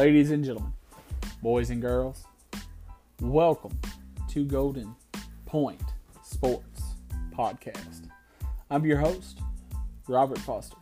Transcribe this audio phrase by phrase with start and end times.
[0.00, 0.72] Ladies and gentlemen,
[1.42, 2.24] boys and girls,
[3.20, 3.78] welcome
[4.30, 4.96] to Golden
[5.44, 5.82] Point
[6.22, 6.94] Sports
[7.36, 8.08] Podcast.
[8.70, 9.40] I'm your host,
[10.08, 10.78] Robert Foster.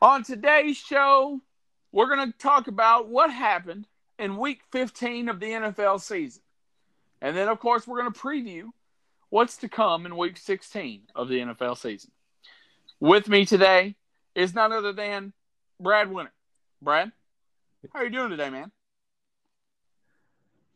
[0.00, 1.42] On today's show,
[1.92, 3.86] we're going to talk about what happened
[4.18, 6.40] in week 15 of the NFL season.
[7.20, 8.70] And then, of course, we're going to preview
[9.28, 12.10] what's to come in week 16 of the NFL season.
[13.00, 13.94] With me today
[14.34, 15.32] is none other than
[15.78, 16.32] Brad Winter.
[16.80, 17.12] Brad,
[17.92, 18.72] how are you doing today, man?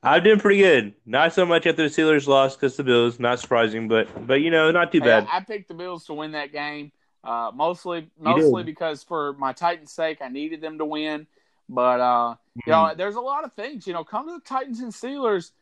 [0.02, 0.94] I'm doing pretty good.
[1.04, 3.18] Not so much after the Steelers lost because the Bills.
[3.18, 5.26] Not surprising, but but you know, not too bad.
[5.30, 6.92] I, I picked the Bills to win that game.
[7.22, 11.26] Uh, mostly, mostly because for my Titans' sake, I needed them to win.
[11.68, 12.60] But uh, mm-hmm.
[12.66, 13.86] you know, there's a lot of things.
[13.86, 15.52] You know, come to the Titans and Steelers.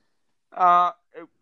[0.53, 0.93] Uh,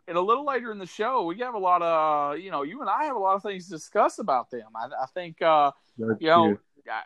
[0.09, 2.81] and a little later in the show, we have a lot of you know, you
[2.81, 4.69] and I have a lot of things to discuss about them.
[4.75, 6.59] I, I think uh, you know,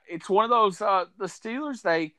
[0.09, 2.15] it's one of those uh, the Steelers they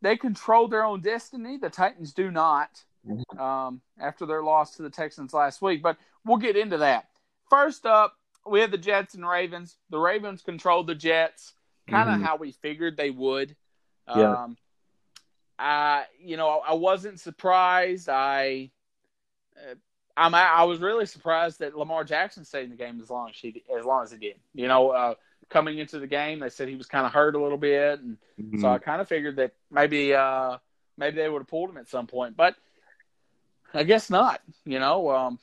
[0.00, 1.58] they control their own destiny.
[1.58, 2.82] The Titans do not.
[3.04, 3.40] Mm-hmm.
[3.40, 7.08] Um, after their loss to the Texans last week, but we'll get into that.
[7.50, 8.14] First up,
[8.46, 9.76] we had the Jets and Ravens.
[9.90, 11.52] The Ravens controlled the Jets,
[11.88, 12.24] kind of mm-hmm.
[12.24, 13.56] how we figured they would.
[14.08, 14.44] Yeah.
[14.44, 14.56] Um,
[15.58, 18.08] I, you know, I wasn't surprised.
[18.08, 18.70] I,
[19.56, 19.74] uh,
[20.16, 23.36] I'm, I was really surprised that Lamar Jackson stayed in the game as long as
[23.36, 24.36] he, as long as he did.
[24.54, 25.14] You know, uh,
[25.48, 28.18] coming into the game, they said he was kind of hurt a little bit, and
[28.40, 28.60] mm-hmm.
[28.60, 30.58] so I kind of figured that maybe, uh,
[30.98, 32.56] maybe they would have pulled him at some point, but
[33.74, 34.40] I guess not.
[34.64, 35.38] You know, um,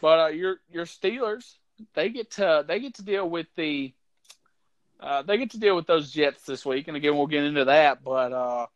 [0.00, 1.54] but uh, your your Steelers,
[1.94, 3.92] they get to they get to deal with the
[5.00, 7.64] uh, they get to deal with those Jets this week, and again we'll get into
[7.66, 8.04] that.
[8.04, 8.66] But uh,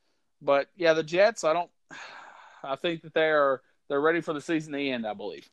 [0.40, 1.70] but yeah, the Jets, I don't.
[2.66, 3.60] I think that they are
[3.94, 5.06] they're ready for the season to end.
[5.06, 5.48] I believe.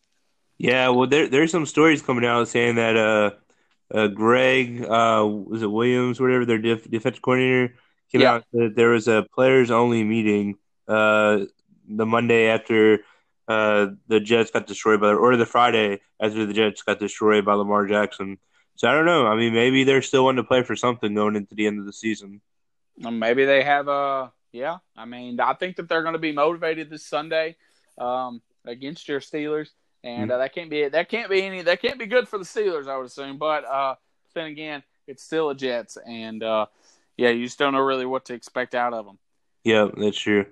[0.57, 3.31] Yeah, well, there there's some stories coming out saying that uh,
[3.93, 7.75] uh Gregg uh, was it Williams, whatever their def- defensive coordinator
[8.11, 8.33] came yeah.
[8.33, 10.55] out that there was a players only meeting
[10.87, 11.45] uh
[11.87, 13.01] the Monday after
[13.47, 17.53] uh, the Jets got destroyed by, or the Friday after the Jets got destroyed by
[17.53, 18.39] Lamar Jackson.
[18.75, 19.27] So I don't know.
[19.27, 21.85] I mean, maybe they're still wanting to play for something going into the end of
[21.85, 22.41] the season.
[22.97, 24.77] maybe they have a yeah.
[24.97, 27.55] I mean, I think that they're going to be motivated this Sunday
[28.01, 29.69] um, against your Steelers,
[30.03, 30.31] and mm-hmm.
[30.31, 32.87] uh, that can't be that can't be any that can't be good for the Steelers,
[32.87, 33.37] I would assume.
[33.37, 33.95] But uh,
[34.33, 36.65] then again, it's still a Jets, and uh,
[37.17, 39.17] yeah, you just don't know really what to expect out of them.
[39.63, 40.45] Yeah, that's true.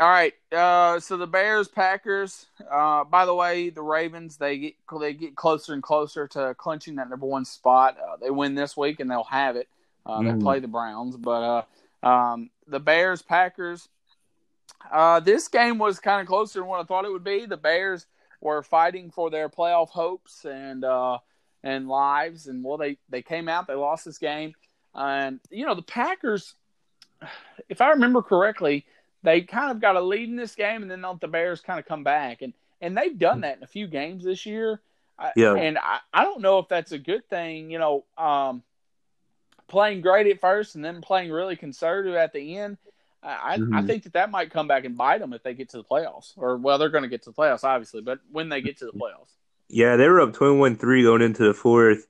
[0.00, 0.32] All right.
[0.50, 2.46] Uh, so the Bears, Packers.
[2.70, 6.96] Uh, by the way, the Ravens they get they get closer and closer to clinching
[6.96, 7.98] that number one spot.
[7.98, 9.68] Uh, they win this week and they'll have it.
[10.06, 10.24] Mm.
[10.24, 10.40] They mm-hmm.
[10.40, 11.66] play the Browns, but
[12.02, 13.88] uh, um, the Bears, Packers.
[14.90, 17.46] Uh, this game was kind of closer than what I thought it would be.
[17.46, 18.06] The Bears
[18.40, 21.18] were fighting for their playoff hopes and uh,
[21.62, 23.66] and lives, and well, they they came out.
[23.66, 24.54] They lost this game,
[24.94, 26.54] and you know the Packers.
[27.68, 28.86] If I remember correctly
[29.22, 31.78] they kind of got a lead in this game and then let the Bears kind
[31.78, 32.42] of come back.
[32.42, 34.80] And and they've done that in a few games this year.
[35.36, 35.54] Yeah.
[35.54, 38.62] And I, I don't know if that's a good thing, you know, um,
[39.68, 42.78] playing great at first and then playing really conservative at the end.
[43.22, 43.74] I, mm-hmm.
[43.74, 45.84] I think that that might come back and bite them if they get to the
[45.84, 46.32] playoffs.
[46.36, 48.86] Or, well, they're going to get to the playoffs, obviously, but when they get to
[48.86, 49.34] the playoffs.
[49.68, 52.06] Yeah, they were up 21 3 going into the fourth.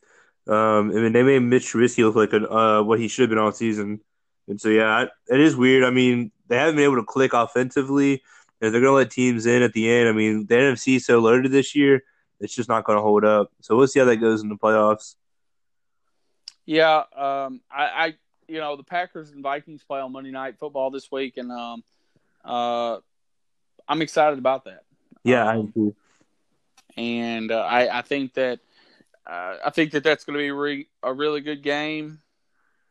[0.46, 3.30] Um, I mean, they made Mitch Trubisky look like a, uh, what he should have
[3.30, 4.00] been all season.
[4.48, 5.84] And so, yeah, it is weird.
[5.84, 8.22] I mean, they haven't been able to click offensively.
[8.60, 10.08] And they're going to let teams in at the end.
[10.08, 12.02] I mean, the NFC is so loaded this year,
[12.40, 13.50] it's just not going to hold up.
[13.60, 15.14] So we'll see how that goes in the playoffs.
[16.66, 18.14] Yeah, um, I, I,
[18.50, 21.84] you know, the Packers and Vikings play on Monday Night Football this week, and um,
[22.44, 22.98] uh,
[23.88, 24.82] I'm excited about that.
[25.22, 25.94] Yeah, um, I agree.
[26.96, 28.58] And uh, I, I think that
[29.24, 32.20] uh, I think that that's going to be re- a really good game,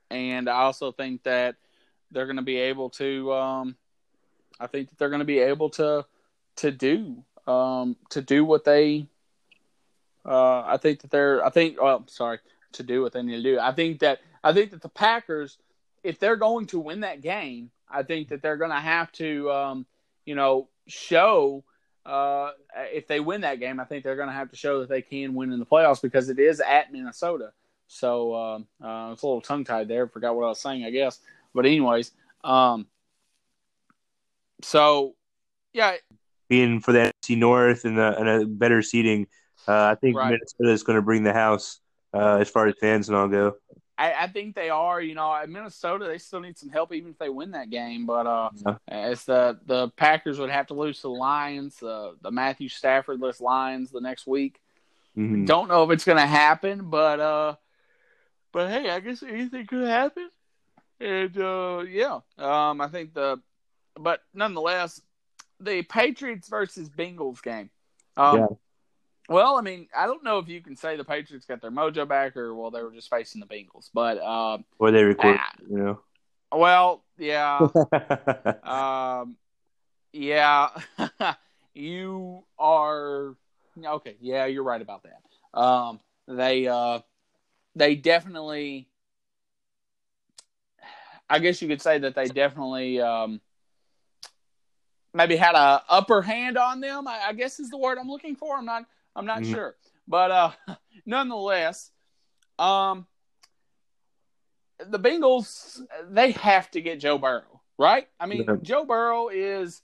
[0.09, 1.55] and I also think that
[2.11, 3.33] they're going to be able to.
[3.33, 3.75] Um,
[4.61, 6.05] I think that they're going to be able to
[6.57, 9.07] to do um, to do what they.
[10.25, 11.45] Uh, I think that they're.
[11.45, 11.77] I think.
[11.81, 12.39] Oh, sorry.
[12.73, 13.59] To do what they need to do.
[13.59, 14.19] I think that.
[14.43, 15.57] I think that the Packers,
[16.03, 19.51] if they're going to win that game, I think that they're going to have to,
[19.51, 19.85] um,
[20.25, 21.63] you know, show.
[22.05, 22.51] Uh,
[22.93, 25.01] if they win that game, I think they're going to have to show that they
[25.01, 27.51] can win in the playoffs because it is at Minnesota.
[27.87, 30.07] So um, uh, it's a little tongue tied there.
[30.07, 31.19] Forgot what I was saying, I guess.
[31.53, 32.11] But anyways,
[32.43, 32.87] um,
[34.61, 35.15] so
[35.73, 35.95] yeah,
[36.47, 39.27] being for the NFC North and, the, and a better seating,
[39.67, 40.31] uh, I think right.
[40.31, 41.79] Minnesota is going to bring the house
[42.13, 43.55] uh, as far as fans and all go.
[43.99, 45.01] I, I, think they are.
[45.01, 48.05] You know, Minnesota they still need some help even if they win that game.
[48.05, 48.77] But uh, yeah.
[48.87, 53.19] as the the Packers would have to lose to the Lions, uh, the Matthew Stafford
[53.19, 54.61] list Lions the next week.
[55.17, 55.45] Mm-hmm.
[55.45, 57.55] Don't know if it's going to happen, but uh,
[58.53, 60.29] but hey, I guess anything could happen.
[61.01, 63.41] And uh, yeah, um, I think the,
[63.99, 65.01] but nonetheless,
[65.59, 67.69] the Patriots versus Bengals game.
[68.15, 68.47] Um, yeah.
[69.29, 72.07] Well, I mean, I don't know if you can say the Patriots got their mojo
[72.07, 75.51] back or well, they were just facing the Bengals, but uh, or they record, ah,
[75.69, 75.99] you know.
[76.51, 77.67] Well, yeah,
[78.63, 79.37] um,
[80.11, 80.69] yeah,
[81.75, 83.35] you are
[83.85, 84.15] okay.
[84.19, 85.59] Yeah, you're right about that.
[85.59, 86.99] Um, they uh,
[87.75, 88.87] they definitely.
[91.29, 93.39] I guess you could say that they definitely um,
[95.13, 97.07] maybe had a upper hand on them.
[97.07, 98.57] I, I, guess is the word I'm looking for.
[98.57, 98.85] I'm not.
[99.19, 99.53] I'm not mm-hmm.
[99.53, 99.75] sure,
[100.07, 100.51] but uh,
[101.05, 101.91] nonetheless,
[102.57, 103.05] um,
[104.79, 108.07] the Bengals they have to get Joe Burrow, right?
[108.17, 108.55] I mean, yeah.
[108.61, 109.81] Joe Burrow is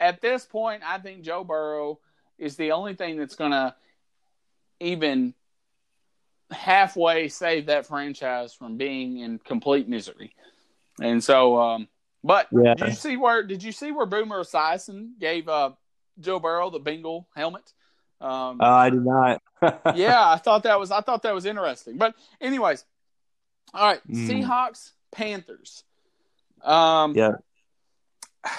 [0.00, 0.82] at this point.
[0.84, 2.00] I think Joe Burrow
[2.36, 3.74] is the only thing that's going to
[4.80, 5.34] even
[6.50, 10.34] halfway save that franchise from being in complete misery.
[11.00, 11.88] And so, um,
[12.24, 12.74] but yeah.
[12.74, 15.70] did you see where did you see where Boomer Esiason gave uh,
[16.18, 17.72] Joe Burrow the Bengal helmet?
[18.24, 19.42] Um, uh, I did not.
[19.94, 21.98] yeah, I thought that was I thought that was interesting.
[21.98, 22.84] But anyways,
[23.74, 24.28] all right, mm.
[24.28, 25.84] Seahawks Panthers.
[26.62, 27.32] Um, yeah.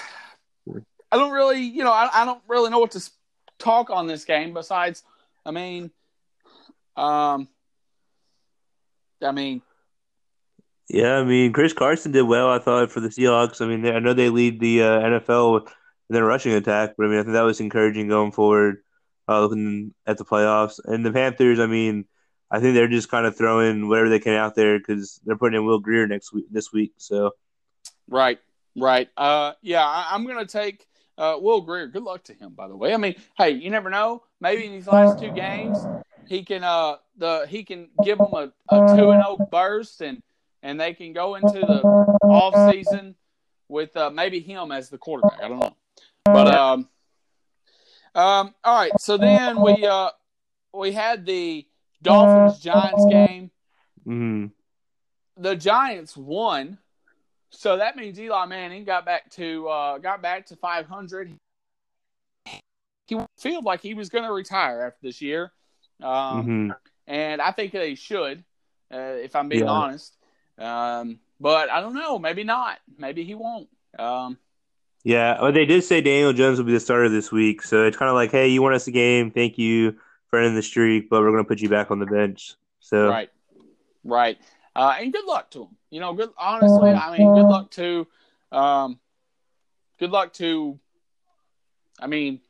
[1.12, 3.10] I don't really, you know, I, I don't really know what to
[3.58, 5.04] talk on this game besides,
[5.44, 5.92] I mean,
[6.96, 7.48] um,
[9.22, 9.62] I mean,
[10.88, 13.60] yeah, I mean, Chris Carson did well, I thought, for the Seahawks.
[13.60, 17.08] I mean, I know they lead the uh, NFL in their rushing attack, but I
[17.08, 18.82] mean, I think that was encouraging going forward,
[19.28, 20.80] uh, looking at the playoffs.
[20.84, 22.06] And the Panthers, I mean,
[22.50, 25.58] I think they're just kind of throwing whatever they can out there because they're putting
[25.58, 26.92] in Will Grier next week, this week.
[26.96, 27.32] So,
[28.08, 28.38] right,
[28.76, 29.08] right.
[29.16, 30.86] Uh, yeah, I, am to take
[31.18, 31.88] uh, Will Grier.
[31.88, 32.94] Good luck to him, by the way.
[32.94, 34.22] I mean, hey, you never know.
[34.40, 35.78] Maybe in these last two games,
[36.28, 40.00] he can uh the he can give them a, a two and zero oh burst
[40.00, 40.22] and
[40.62, 41.82] and they can go into the
[42.24, 43.14] off season
[43.68, 45.40] with uh, maybe him as the quarterback.
[45.42, 45.76] I don't know,
[46.24, 46.88] but um,
[48.16, 48.92] um, all right.
[48.98, 50.10] So then we uh
[50.72, 51.66] we had the
[52.02, 53.50] Dolphins Giants game.
[54.06, 54.46] Mm-hmm.
[55.42, 56.78] The Giants won,
[57.50, 61.36] so that means Eli Manning got back to uh, got back to 500.
[63.06, 65.52] He felt like he was going to retire after this year,
[66.02, 66.70] um, mm-hmm.
[67.06, 68.42] and I think they should,
[68.92, 69.70] uh, if I'm being yeah.
[69.70, 70.16] honest.
[70.58, 72.18] Um, but I don't know.
[72.18, 72.78] Maybe not.
[72.98, 73.68] Maybe he won't.
[73.98, 74.38] Um,
[75.06, 77.96] yeah, well, they did say Daniel Jones will be the starter this week, so it's
[77.96, 79.94] kind of like, hey, you won us a game, thank you
[80.26, 82.54] for ending the streak, but we're going to put you back on the bench.
[82.80, 83.30] So right,
[84.02, 84.36] right,
[84.74, 85.68] uh, and good luck to him.
[85.90, 86.30] You know, good.
[86.36, 88.08] Honestly, I mean, good luck to,
[88.50, 88.98] um,
[90.00, 90.76] good luck to.
[92.00, 92.40] I mean,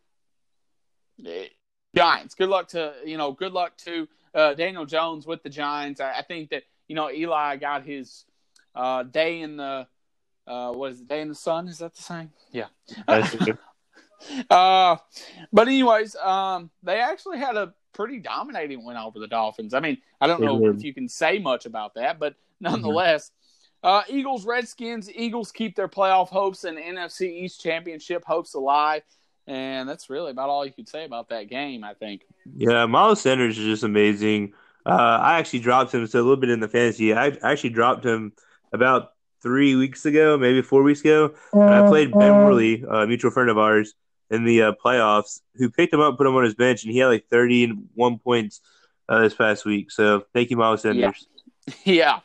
[1.27, 1.49] eh,
[1.95, 2.35] Giants.
[2.35, 3.33] Good luck to you know.
[3.33, 6.01] Good luck to uh, Daniel Jones with the Giants.
[6.01, 8.25] I, I think that you know, Eli got his
[8.75, 9.87] uh, day in the
[10.47, 11.09] uh, what is it?
[11.09, 11.69] Day in the sun?
[11.69, 12.31] Is that the same?
[12.53, 12.67] Yeah.
[14.51, 14.97] uh,
[15.53, 19.75] but anyways, um, they actually had a pretty dominating win over the Dolphins.
[19.75, 23.31] I mean, I don't know if you can say much about that, but nonetheless,
[23.85, 24.13] mm-hmm.
[24.13, 29.03] uh, Eagles, Redskins, Eagles keep their playoff hopes and NFC East Championship hopes alive.
[29.49, 32.23] And that's really about all you could say about that game, I think.
[32.57, 34.55] Yeah, Miles Sanders is just amazing.
[34.85, 37.15] Uh, I actually dropped him so a little bit in the fantasy.
[37.15, 38.33] I actually dropped him
[38.73, 39.13] about
[39.43, 41.35] three weeks ago, maybe four weeks ago.
[41.53, 43.95] And I played Ben Worley, a mutual friend of ours,
[44.31, 46.99] in the uh, playoffs, who picked him up, put him on his bench, and he
[46.99, 48.61] had like 31 points
[49.09, 49.91] uh, this past week.
[49.91, 51.27] So thank you, Miles Sanders.
[51.85, 52.21] Yeah.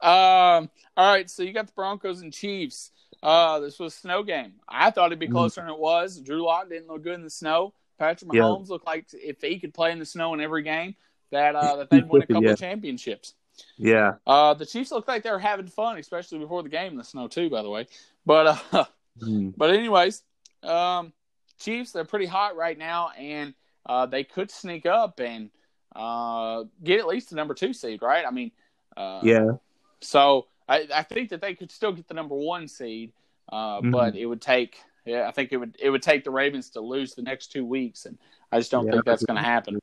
[0.00, 0.56] yeah.
[0.58, 1.28] Um, all right.
[1.30, 2.90] So you got the Broncos and Chiefs.
[3.22, 4.54] Uh, this was a snow game.
[4.68, 5.34] I thought it'd be mm-hmm.
[5.34, 5.68] closer mm-hmm.
[5.68, 6.20] than it was.
[6.20, 7.74] Drew Lock didn't look good in the snow.
[7.98, 8.72] Patrick Mahomes yeah.
[8.72, 10.94] looked like if he could play in the snow in every game,
[11.30, 12.52] that uh, that they'd win a couple yeah.
[12.52, 13.34] of championships.
[13.76, 14.14] Yeah.
[14.26, 17.28] Uh, the Chiefs look like they're having fun, especially before the game in the snow
[17.28, 17.50] too.
[17.50, 17.86] By the way,
[18.26, 18.84] but uh,
[19.20, 19.54] mm.
[19.56, 20.22] but anyways,
[20.62, 21.12] um,
[21.58, 23.54] Chiefs they're pretty hot right now, and
[23.86, 25.50] uh, they could sneak up and
[25.94, 28.24] uh, get at least the number two seed, right?
[28.26, 28.52] I mean,
[28.96, 29.52] uh, yeah.
[30.00, 33.12] So I, I think that they could still get the number one seed,
[33.50, 33.90] uh, mm-hmm.
[33.90, 34.78] but it would take.
[35.06, 37.64] Yeah, I think it would it would take the Ravens to lose the next two
[37.64, 38.18] weeks, and
[38.52, 39.78] I just don't yeah, think that's going to happen.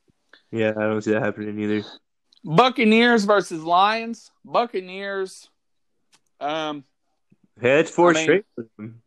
[0.51, 1.83] Yeah, I don't see that happening either.
[2.47, 4.31] Buccaneers versus Lions.
[4.45, 5.49] Buccaneers.
[6.39, 6.85] Um,
[7.61, 8.45] yeah, it's four I mean, straight.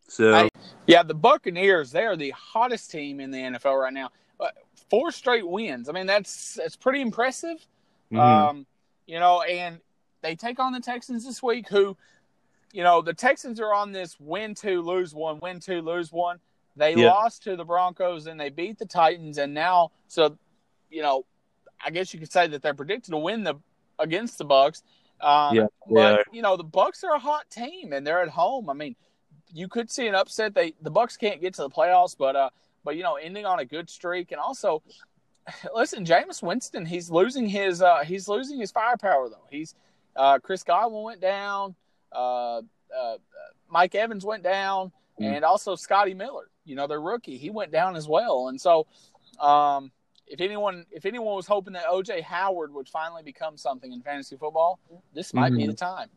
[0.09, 0.49] So I,
[0.87, 4.11] yeah, the Buccaneers they are the hottest team in the NFL right now.
[4.39, 4.49] Uh,
[4.91, 5.89] four straight wins.
[5.89, 7.57] I mean that's that's pretty impressive.
[8.13, 8.19] Mm-hmm.
[8.19, 8.67] Um,
[9.07, 9.81] you know, and
[10.21, 11.69] they take on the Texans this week.
[11.69, 11.97] Who,
[12.73, 16.41] you know, the Texans are on this win two, lose one, win two, lose one.
[16.77, 17.07] They yeah.
[17.07, 20.37] lost to the Broncos and they beat the Titans, and now so
[20.91, 21.25] you know
[21.85, 23.57] I guess you could say that they're predicted to win the
[23.99, 24.83] against the Bucks,
[25.21, 28.71] Um, yeah, but you know the Bucks are a hot team and they're at home.
[28.71, 28.97] I mean,
[29.53, 30.55] you could see an upset.
[30.55, 32.51] They the Bucks can't get to the playoffs, but uh,
[32.85, 34.83] but you know, ending on a good streak and also,
[35.75, 39.47] listen, Jameis Winston, he's losing his uh, he's losing his firepower though.
[39.51, 39.75] He's
[40.17, 41.75] uh, Chris Godwin went down,
[42.13, 43.17] uh, uh,
[43.69, 45.25] Mike Evans went down, mm.
[45.25, 46.49] and also Scotty Miller.
[46.65, 48.87] You know, their rookie, he went down as well, and so.
[49.39, 49.91] Um,
[50.31, 54.37] if anyone if anyone was hoping that OJ Howard would finally become something in fantasy
[54.37, 54.79] football,
[55.13, 55.59] this might mm-hmm.
[55.59, 56.09] be the time.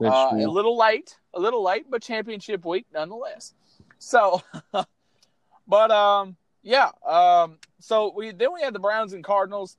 [0.00, 3.54] Uh, a little late, a little late, but championship week nonetheless.
[3.98, 4.42] So,
[5.66, 6.90] but um, yeah.
[7.06, 9.76] Um, so we then we had the Browns and Cardinals.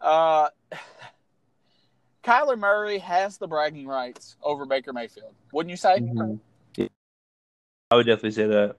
[0.00, 0.48] Uh,
[2.24, 6.00] Kyler Murray has the bragging rights over Baker Mayfield, wouldn't you say?
[6.00, 6.86] Mm-hmm.
[7.90, 8.76] I would definitely say that.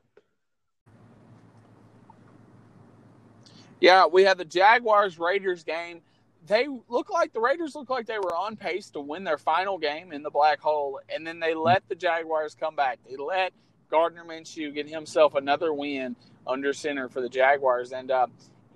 [3.79, 6.01] Yeah, we had the Jaguars Raiders game.
[6.45, 9.77] They look like the Raiders look like they were on pace to win their final
[9.77, 12.99] game in the black hole, and then they let the Jaguars come back.
[13.07, 13.51] They let
[13.89, 16.15] Gardner Minshew get himself another win
[16.45, 18.27] under center for the Jaguars, and uh,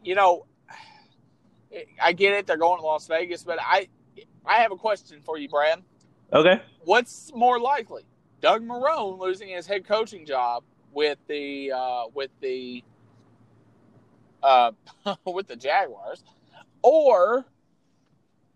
[0.04, 0.46] you know,
[2.02, 2.48] I get it.
[2.48, 3.88] They're going to Las Vegas, but I
[4.46, 5.82] I have a question for you, Brad.
[6.34, 6.62] Okay.
[6.82, 8.04] What's more likely,
[8.42, 12.84] Doug Marrone losing his head coaching job with the uh, with the
[14.44, 14.72] uh,
[15.26, 16.24] with the Jaguars,
[16.82, 17.46] or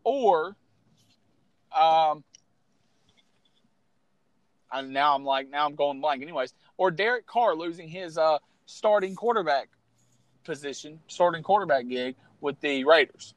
[0.04, 0.56] or
[1.75, 2.24] um,
[4.72, 6.22] and now I'm like now I'm going blank.
[6.22, 9.70] Anyways, or Derek Carr losing his uh, starting quarterback
[10.44, 13.34] position, starting quarterback gig with the Raiders.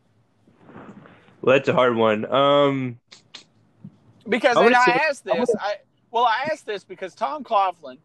[1.40, 2.30] Well, that's a hard one.
[2.30, 2.98] Um,
[4.28, 5.50] because and I say, asked this.
[5.60, 5.76] I
[6.10, 7.98] well, I asked this because Tom Coughlin,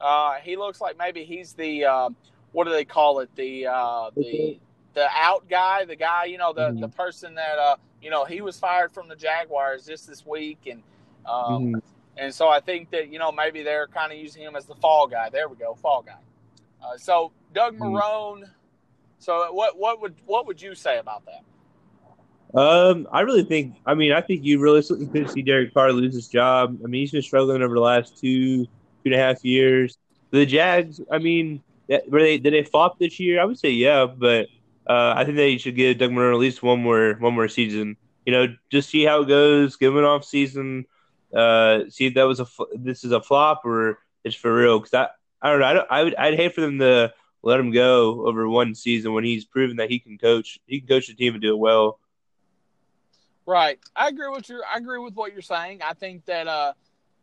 [0.00, 2.10] uh, he looks like maybe he's the uh,
[2.52, 3.34] what do they call it?
[3.34, 4.58] The uh, the
[4.94, 6.80] the out guy, the guy, you know, the mm-hmm.
[6.80, 10.66] the person that uh, you know, he was fired from the Jaguars just this week,
[10.70, 10.82] and
[11.26, 11.78] um, mm-hmm.
[12.16, 14.74] and so I think that you know maybe they're kind of using him as the
[14.76, 15.30] fall guy.
[15.30, 16.12] There we go, fall guy.
[16.82, 18.44] Uh, so Doug mm-hmm.
[19.18, 22.58] So what what would what would you say about that?
[22.58, 23.76] Um, I really think.
[23.86, 26.78] I mean, I think you realistically could see Derek Carr lose his job.
[26.84, 28.68] I mean, he's been struggling over the last two two
[29.06, 29.96] and a half years.
[30.30, 31.00] The Jags.
[31.10, 31.62] I mean,
[32.08, 33.40] were they did they flop this year?
[33.40, 34.48] I would say yeah, but
[34.86, 37.96] uh, I think they should give Doug Marrone at least one more one more season.
[38.26, 39.76] You know, just see how it goes.
[39.76, 40.86] Give him an off season.
[41.34, 44.78] Uh, see if that was a this is a flop or it's for real.
[44.78, 45.08] Because I
[45.40, 45.66] I don't know.
[45.66, 49.12] I, don't, I would I'd hate for them to let him go over one season
[49.12, 50.60] when he's proven that he can coach.
[50.66, 51.98] He can coach the team and do it well.
[53.44, 53.80] Right.
[53.96, 54.62] I agree with you.
[54.72, 55.80] I agree with what you're saying.
[55.84, 56.74] I think that uh,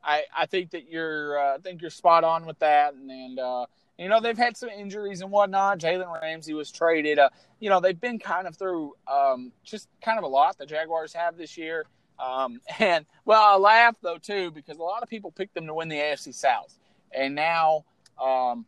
[0.03, 3.39] I I think that you're uh, I think you're spot on with that, and and
[3.39, 3.65] uh,
[3.99, 5.79] you know, they've had some injuries and whatnot.
[5.79, 7.19] Jalen Ramsey was traded.
[7.19, 7.29] Uh,
[7.59, 11.13] you know, they've been kind of through um, just kind of a lot the Jaguars
[11.13, 11.85] have this year.
[12.17, 15.73] Um, and, well, I laugh, though, too, because a lot of people picked them to
[15.73, 16.77] win the AFC South.
[17.11, 17.83] And now,
[18.21, 18.65] um,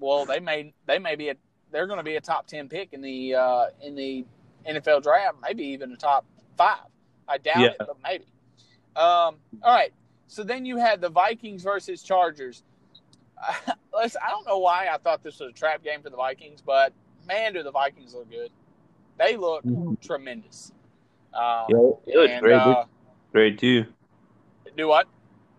[0.00, 1.34] well, they may they may be a,
[1.70, 4.24] they're going to be a top ten pick in the uh, in the
[4.66, 6.24] NFL draft, maybe even a top
[6.56, 6.78] five.
[7.28, 7.66] I doubt yeah.
[7.68, 8.24] it, but maybe.
[8.96, 9.92] Um, all right.
[10.28, 12.62] So then you had the Vikings versus Chargers.
[13.94, 16.62] listen, I don't know why I thought this was a trap game for the Vikings,
[16.64, 16.92] but
[17.26, 18.50] man, do the Vikings look good.
[19.18, 19.94] They look mm-hmm.
[20.00, 20.72] tremendous.
[21.34, 21.76] Um, yeah,
[22.06, 22.54] it looks and, great.
[22.54, 22.84] Uh,
[23.32, 23.86] great too.
[24.76, 25.08] Do what?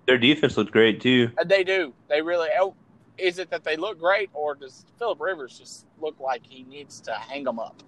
[0.08, 1.30] Their defense looked great too.
[1.38, 1.94] Uh, they do.
[2.08, 2.50] They really.
[2.58, 2.76] Oh,
[3.18, 7.02] is it that they look great, or does Philip Rivers just look like he needs
[7.02, 7.84] to hang them up?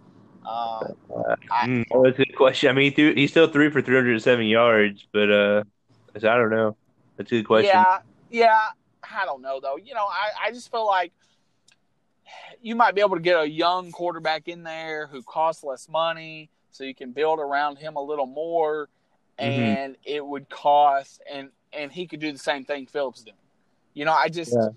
[0.46, 2.70] Um, uh, I, mm, well, that's a good question.
[2.70, 5.64] I mean, he threw, he's still three for 307 yards, but uh,
[6.16, 6.76] I don't know.
[7.18, 7.72] That's a good question.
[7.74, 8.70] Yeah, yeah.
[9.14, 9.78] I don't know though.
[9.78, 11.12] You know, I, I just feel like
[12.62, 16.50] you might be able to get a young quarterback in there who costs less money,
[16.72, 18.90] so you can build around him a little more,
[19.40, 19.62] mm-hmm.
[19.62, 20.02] and mm-hmm.
[20.06, 23.38] it would cost and and he could do the same thing Phillips doing.
[23.94, 24.70] You know, I just yeah.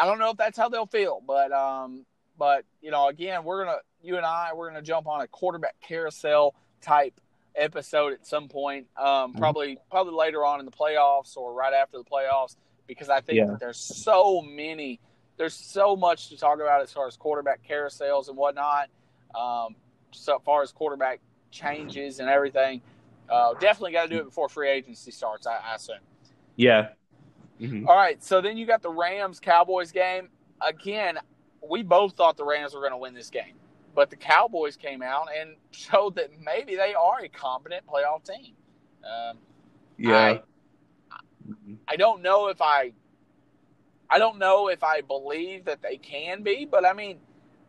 [0.00, 2.04] I don't know if that's how they'll feel, but um,
[2.38, 5.76] but you know, again, we're gonna you and I we're gonna jump on a quarterback
[5.80, 7.20] carousel type
[7.56, 9.38] episode at some point, um, mm-hmm.
[9.38, 13.38] probably probably later on in the playoffs or right after the playoffs because I think
[13.38, 13.46] yeah.
[13.46, 15.00] that there's so many,
[15.36, 18.88] there's so much to talk about as far as quarterback carousels and whatnot.
[19.34, 19.76] Um,
[20.10, 22.80] so far as quarterback changes and everything,
[23.28, 25.46] uh, definitely got to do it before free agency starts.
[25.46, 25.96] I, I assume.
[26.56, 26.88] Yeah.
[27.60, 27.88] Mm-hmm.
[27.88, 28.22] All right.
[28.22, 30.28] So then you got the Rams Cowboys game.
[30.60, 31.18] Again,
[31.68, 33.54] we both thought the Rams were going to win this game,
[33.94, 38.54] but the Cowboys came out and showed that maybe they are a competent playoff team.
[39.04, 39.38] Um,
[39.98, 40.16] yeah.
[40.16, 40.42] I.
[41.88, 42.92] I don't know if I
[44.10, 47.18] I don't know if I believe that they can be, but I mean,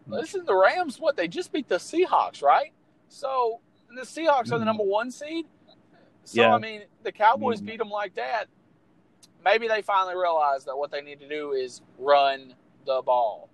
[0.07, 2.71] listen, the Rams, what they just beat the Seahawks, right?
[3.09, 3.61] So
[3.95, 4.65] the Seahawks are the mm-hmm.
[4.65, 5.45] number one seed.
[6.23, 6.53] So yeah.
[6.53, 7.67] I mean, the Cowboys mm-hmm.
[7.67, 8.45] beat them like that.
[9.43, 12.55] Maybe they finally realize that what they need to do is run
[12.85, 13.49] the ball.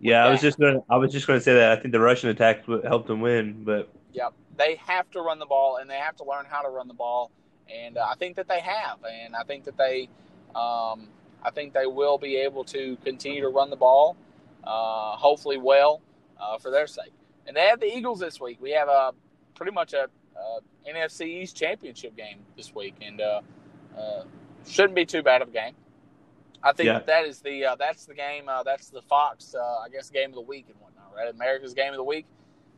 [0.00, 0.82] Yeah, I was just going.
[0.90, 3.64] I was just going to say that I think the rushing attack helped them win,
[3.64, 6.68] but yep, they have to run the ball and they have to learn how to
[6.68, 7.30] run the ball,
[7.74, 10.08] and uh, I think that they have, and I think that they,
[10.54, 11.08] um,
[11.42, 14.16] I think they will be able to continue to run the ball,
[14.64, 16.00] uh, hopefully well,
[16.40, 17.12] uh, for their sake.
[17.46, 18.58] And they have the Eagles this week.
[18.60, 19.12] We have a
[19.54, 23.40] pretty much a, a NFC East championship game this week, and uh,
[23.96, 24.24] uh,
[24.66, 25.74] shouldn't be too bad of a game.
[26.62, 27.00] I think yeah.
[27.06, 28.48] that is the uh, that's the game.
[28.48, 31.32] Uh, that's the Fox, uh, I guess, game of the week and whatnot, right?
[31.32, 32.26] America's game of the week.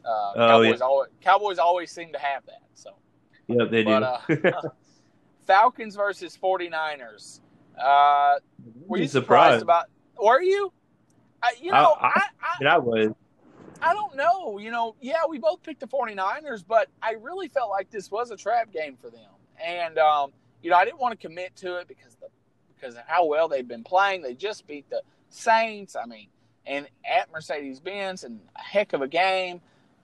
[0.04, 0.86] Uh, oh, Cowboys, yeah.
[0.86, 2.62] always, Cowboys always seem to have that.
[2.74, 2.90] So,
[3.48, 4.34] yeah, they but, do.
[4.44, 4.62] Uh,
[5.46, 7.40] Falcons versus 49ers.
[7.80, 8.34] Uh,
[8.86, 9.60] were you surprised.
[9.60, 9.86] surprised about?
[10.22, 10.72] Were you?
[11.42, 13.12] I, you know, I, I, I, I was.
[13.80, 14.58] I don't know.
[14.58, 18.30] You know, yeah, we both picked the 49ers, but I really felt like this was
[18.30, 19.30] a trap game for them.
[19.64, 22.28] And, um, you know, I didn't want to commit to it because the
[22.78, 24.22] because of how well they've been playing.
[24.22, 25.96] They just beat the Saints.
[25.96, 26.28] I mean,
[26.66, 29.60] and at Mercedes Benz, and a heck of a game.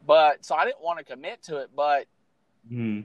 [0.06, 1.70] But so I didn't want to commit to it.
[1.74, 2.06] But,
[2.70, 3.04] mm.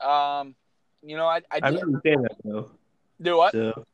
[0.00, 0.54] Um,
[1.02, 2.70] you know, I I, I remember saying that though.
[3.20, 3.52] Do what?
[3.52, 3.84] So,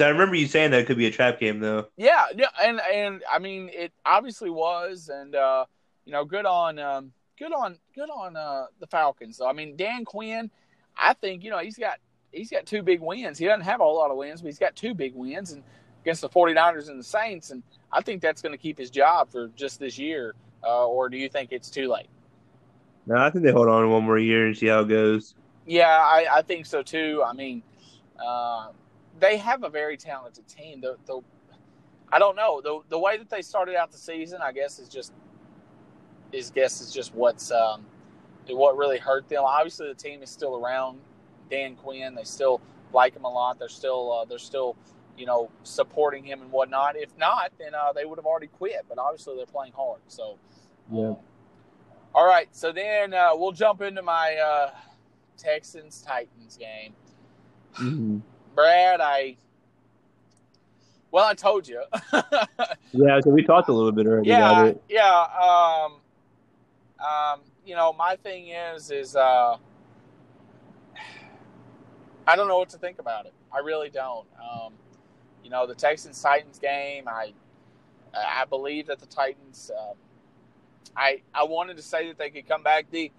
[0.00, 1.88] I remember you saying that it could be a trap game though.
[1.96, 5.66] Yeah, yeah, and and I mean it obviously was, and uh,
[6.04, 9.36] you know, good on um, good on good on uh, the Falcons.
[9.36, 10.50] So I mean, Dan Quinn,
[10.96, 11.98] I think you know he's got
[12.32, 13.38] he's got two big wins.
[13.38, 15.62] He doesn't have a whole lot of wins, but he's got two big wins and
[16.02, 17.50] against the 49ers and the Saints.
[17.50, 20.34] And I think that's going to keep his job for just this year.
[20.64, 22.08] Uh, or do you think it's too late?
[23.06, 25.34] No, I think they hold on one more year and see how it goes.
[25.66, 27.22] Yeah, I, I think so too.
[27.24, 27.62] I mean,
[28.24, 28.68] uh,
[29.20, 30.80] they have a very talented team.
[30.80, 31.20] The, the
[32.10, 34.40] I don't know the the way that they started out the season.
[34.42, 35.12] I guess is just
[36.32, 37.84] his guess is just what's um,
[38.48, 39.42] what really hurt them.
[39.44, 40.98] Obviously, the team is still around.
[41.50, 42.14] Dan Quinn.
[42.14, 42.60] They still
[42.92, 43.58] like him a lot.
[43.58, 44.76] They're still uh, they're still
[45.16, 46.96] you know supporting him and whatnot.
[46.96, 48.84] If not, then uh, they would have already quit.
[48.88, 50.00] But obviously, they're playing hard.
[50.08, 50.38] So
[50.90, 51.14] yeah.
[52.14, 54.70] All right, so then uh, we'll jump into my uh,
[55.36, 56.94] Texans Titans game.
[57.78, 58.18] Mm-hmm.
[58.54, 59.36] Brad, I
[61.12, 61.82] well, I told you.
[62.92, 64.82] yeah, so we talked a little bit already yeah, about it.
[64.88, 65.92] Yeah, um,
[67.06, 69.58] um, you know, my thing is, is uh,
[72.26, 73.34] I don't know what to think about it.
[73.52, 74.26] I really don't.
[74.40, 74.72] Um,
[75.44, 77.06] you know, the Texans Titans game.
[77.06, 77.34] I
[78.14, 79.70] I believe that the Titans.
[79.70, 79.92] Uh,
[80.96, 82.90] I I wanted to say that they could come back.
[82.90, 83.12] The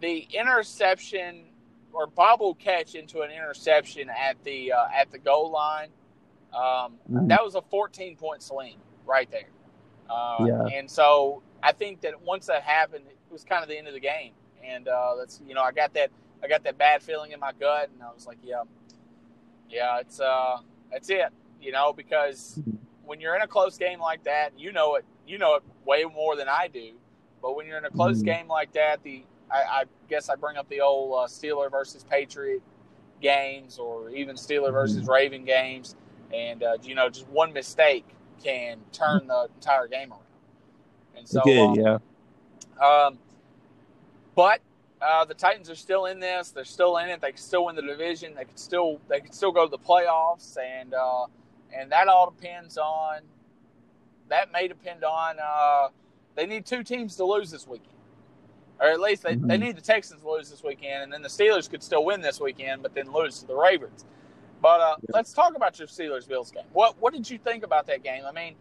[0.00, 1.44] the interception
[1.94, 5.88] or bobble catch into an interception at the uh, at the goal line.
[6.52, 7.28] Um, mm-hmm.
[7.28, 8.76] That was a 14 point swing
[9.06, 9.48] right there.
[10.10, 10.78] Uh, yeah.
[10.78, 13.94] And so I think that once that happened, it was kind of the end of
[13.94, 14.32] the game.
[14.64, 16.10] And uh, that's you know I got that
[16.42, 18.62] I got that bad feeling in my gut, and I was like, yeah,
[19.70, 20.58] yeah, it's uh,
[20.90, 21.28] that's it,
[21.60, 22.60] you know, because
[23.04, 26.04] when you're in a close game like that, you know it, you know it way
[26.04, 26.92] more than I do.
[27.42, 28.26] But when you're in a close mm-hmm.
[28.26, 32.04] game like that, the I, I, guess I bring up the old uh, Steeler versus
[32.04, 32.62] Patriot
[33.20, 34.72] games, or even Steeler mm-hmm.
[34.72, 35.94] versus Raven games,
[36.32, 38.04] and uh, you know, just one mistake
[38.42, 40.20] can turn the entire game around.
[41.16, 41.98] And so, did, um, yeah.
[42.84, 43.18] Um,
[44.34, 44.60] but
[45.00, 46.50] uh, the Titans are still in this.
[46.50, 47.20] They're still in it.
[47.20, 48.34] They can still win the division.
[48.34, 51.26] They could still they could still go to the playoffs, and uh,
[51.76, 53.20] and that all depends on.
[54.28, 55.36] That may depend on.
[55.42, 55.88] Uh,
[56.34, 57.93] they need two teams to lose this weekend,
[58.80, 59.46] or at least they, mm-hmm.
[59.46, 62.20] they need the Texans to lose this weekend, and then the Steelers could still win
[62.20, 64.04] this weekend, but then lose to the Ravens.
[64.60, 65.10] But uh, yeah.
[65.14, 66.64] let's talk about your Steelers Bills game.
[66.72, 68.22] What what did you think about that game?
[68.26, 68.54] I mean,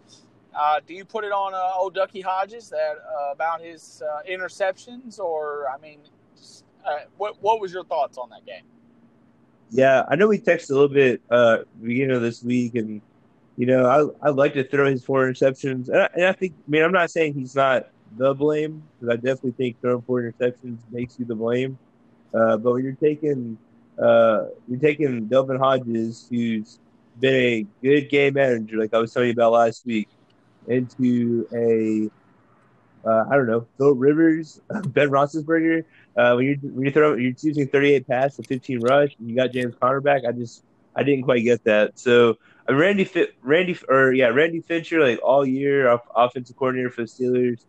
[0.54, 4.20] uh, do you put it on uh, old Ducky Hodges that uh, about his uh,
[4.30, 6.00] interceptions, or I mean,
[6.86, 8.64] uh, what what was your thoughts on that game?
[9.72, 13.02] Yeah, I know we texted a little bit uh beginning of this week, and
[13.58, 16.54] you know I I'd like to throw his four interceptions, and I, and I think
[16.68, 20.22] I mean I'm not saying he's not the blame because I definitely think throwing four
[20.22, 21.78] interceptions makes you the blame.
[22.34, 23.58] Uh, but when you're taking
[24.02, 26.80] uh, you're taking Devlin Hodges, who's
[27.20, 30.10] been a good game manager, like I was telling you about last week,
[30.68, 32.10] into a
[33.08, 35.84] uh, I don't know Phil Rivers, Ben Roethlisberger,
[36.18, 39.36] uh, when you when you throw you're using 38 pass to 15 rush, and you
[39.36, 40.24] got James Conner back.
[40.28, 40.64] I just
[40.96, 42.00] I didn't quite get that.
[42.00, 42.38] So
[42.70, 43.10] uh, Randy
[43.42, 47.66] Randy or yeah Randy Fichtner like all year offensive coordinator for the Steelers.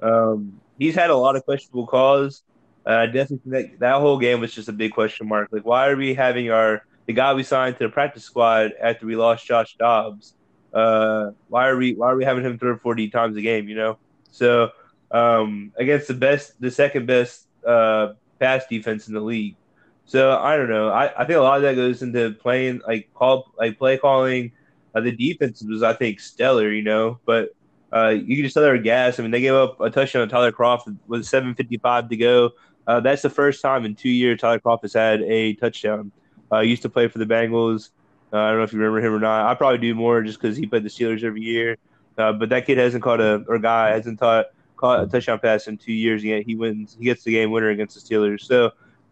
[0.00, 2.42] Um, he's had a lot of questionable calls.
[2.86, 5.48] Uh, I definitely think that, that whole game was just a big question mark.
[5.50, 9.06] Like, why are we having our the guy we signed to the practice squad after
[9.06, 10.34] we lost Josh Dobbs?
[10.72, 13.68] Uh, why are we why are we having him throw 40 times a game?
[13.68, 13.98] You know,
[14.30, 14.70] so
[15.10, 19.56] um, against the best, the second best uh, pass defense in the league.
[20.04, 20.88] So I don't know.
[20.88, 24.52] I, I think a lot of that goes into playing like call like play calling.
[24.94, 27.50] Uh, the defense was I think stellar, you know, but
[27.92, 29.18] uh, you can just tell they're gas.
[29.18, 32.50] I mean, they gave up a touchdown to Tyler Kroft with 7:55 to go.
[32.86, 36.12] Uh, that's the first time in two years Tyler Kroft has had a touchdown.
[36.50, 37.90] Uh, used to play for the Bengals.
[38.32, 39.46] Uh, I don't know if you remember him or not.
[39.46, 41.76] I probably do more just because he played the Steelers every year.
[42.16, 44.46] Uh, but that kid hasn't caught a or guy hasn't taught,
[44.76, 46.42] caught a touchdown pass in two years yet.
[46.44, 46.96] He wins.
[46.98, 48.42] He gets the game winner against the Steelers.
[48.42, 48.66] So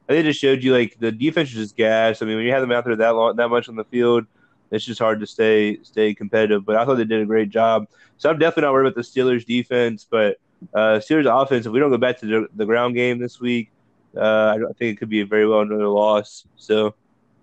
[0.08, 2.20] I think it just showed you like the defense is just gas.
[2.20, 4.26] I mean, when you have them out there that long, that much on the field,
[4.70, 6.64] it's just hard to stay stay competitive.
[6.64, 7.86] But I thought they did a great job.
[8.18, 10.38] So I'm definitely not worried about the Steelers defense, but
[10.74, 11.66] uh, Steelers offense.
[11.66, 13.70] If we don't go back to the, the ground game this week,
[14.16, 16.46] uh, I, I think it could be a very well another loss.
[16.56, 16.94] So,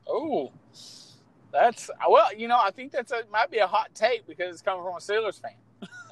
[0.07, 0.51] oh,
[1.51, 4.61] that's well, you know, I think that's a might be a hot take because it's
[4.61, 5.51] coming from a Steelers fan.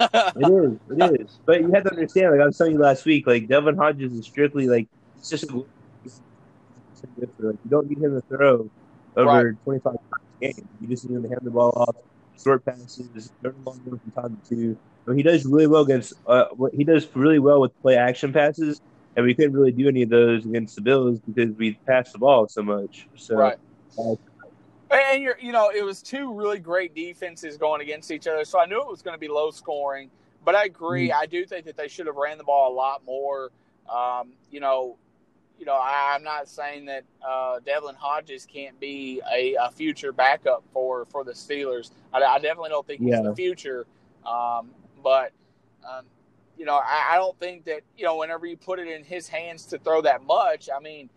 [0.00, 1.38] it is, it is.
[1.44, 4.12] But you have to understand, like I was telling you last week, like Devin Hodges
[4.12, 5.66] is strictly like it's just a, like,
[7.38, 8.70] you don't need him to throw
[9.16, 9.64] over right.
[9.64, 9.96] 25
[10.42, 10.62] games.
[10.80, 11.96] You just need him to hand the ball off,
[12.42, 14.78] short passes, turn the ball from time to two.
[15.06, 16.14] I mean, he does really well against.
[16.26, 18.80] Uh, he does really well with play action passes,
[19.16, 22.18] and we couldn't really do any of those against the Bills because we passed the
[22.18, 23.08] ball so much.
[23.16, 23.58] So, right.
[23.98, 24.14] Uh,
[24.90, 28.60] and you're, you know, it was two really great defenses going against each other, so
[28.60, 30.10] I knew it was going to be low scoring.
[30.44, 31.08] But I agree.
[31.08, 31.22] Mm-hmm.
[31.22, 33.50] I do think that they should have ran the ball a lot more.
[33.92, 34.96] Um, you know,
[35.58, 40.12] you know, I, am not saying that uh, Devlin Hodges can't be a, a, future
[40.12, 41.90] backup for for the Steelers.
[42.12, 43.86] I, I definitely don't think he's the future.
[44.26, 44.70] Um,
[45.02, 45.32] but
[45.88, 46.04] um,
[46.56, 49.28] you know, I, I, don't think that you know whenever you put it in his
[49.28, 50.68] hands to throw that much.
[50.74, 51.08] I mean,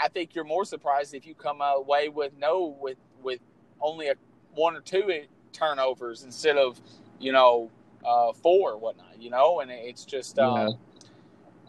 [0.00, 3.40] I think you're more surprised if you come away with no with with
[3.80, 4.14] only a
[4.54, 6.80] one or two turnovers instead of
[7.18, 7.70] you know
[8.04, 9.20] uh, four or whatnot.
[9.20, 10.68] You know, and it's just um, yeah,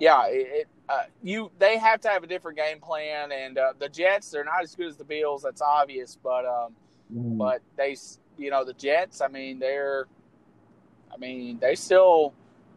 [0.03, 3.73] yeah it, it uh, you they have to have a different game plan, and uh,
[3.79, 5.41] the Jets they're not as good as the Bills.
[5.41, 6.75] That's obvious, but um,
[7.13, 7.37] mm.
[7.37, 7.95] but they
[8.37, 9.21] you know the Jets.
[9.21, 10.07] I mean they're,
[11.13, 12.33] I mean they still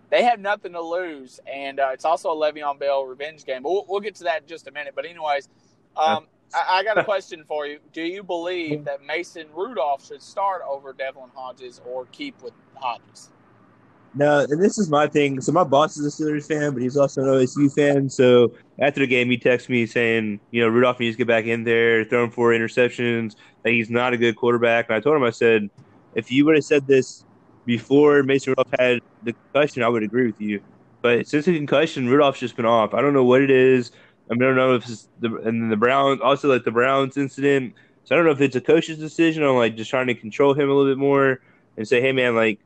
[0.08, 3.64] they have nothing to lose, and uh, it's also a Le'Veon Bell revenge game.
[3.64, 4.92] But we'll, we'll, get to that in just a minute.
[4.94, 5.48] But anyways,
[5.96, 7.80] um, I, I, got a question for you.
[7.92, 13.30] Do you believe that Mason Rudolph should start over Devlin Hodges or keep with Hodges?
[14.16, 15.42] No, and this is my thing.
[15.42, 18.08] So my boss is a Steelers fan, but he's also an OSU fan.
[18.08, 21.44] So after the game, he texted me saying, you know, Rudolph needs to get back
[21.44, 24.88] in there, throwing four interceptions, that he's not a good quarterback.
[24.88, 25.68] And I told him, I said,
[26.14, 27.26] if you would have said this
[27.66, 30.62] before Mason Rudolph had the concussion, I would agree with you.
[31.02, 32.94] But since the concussion, Rudolph's just been off.
[32.94, 33.92] I don't know what it is.
[34.30, 37.18] I, mean, I don't know if it's the and the Browns also like the Browns
[37.18, 37.74] incident.
[38.04, 40.54] So I don't know if it's a coach's decision on like just trying to control
[40.54, 41.42] him a little bit more
[41.76, 42.60] and say, hey man, like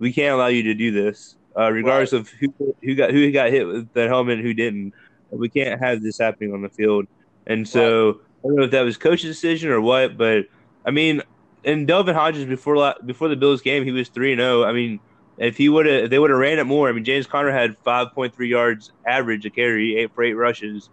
[0.00, 2.22] we can't allow you to do this, uh, regardless right.
[2.22, 4.92] of who who got who got hit with that helmet and who didn't.
[5.30, 7.06] We can't have this happening on the field.
[7.46, 8.16] And so right.
[8.44, 10.46] I don't know if that was coach's decision or what, but
[10.84, 11.22] I mean,
[11.64, 14.62] and Devlin Hodges before before the Bills game, he was three and zero.
[14.62, 14.64] Oh.
[14.64, 14.98] I mean,
[15.38, 16.88] if he would have, they would have ran it more.
[16.88, 20.34] I mean, James Conner had five point three yards average a carry, eight for eight
[20.34, 20.88] rushes.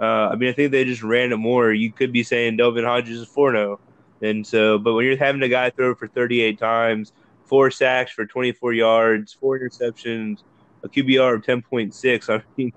[0.00, 1.72] Uh, I mean, I think they just ran it more.
[1.72, 4.26] You could be saying Devlin Hodges is four zero, oh.
[4.26, 7.12] and so, but when you're having a guy throw for thirty eight times
[7.48, 10.42] four sacks for 24 yards, four interceptions,
[10.84, 12.28] a QBR of 10.6.
[12.30, 12.72] I mean,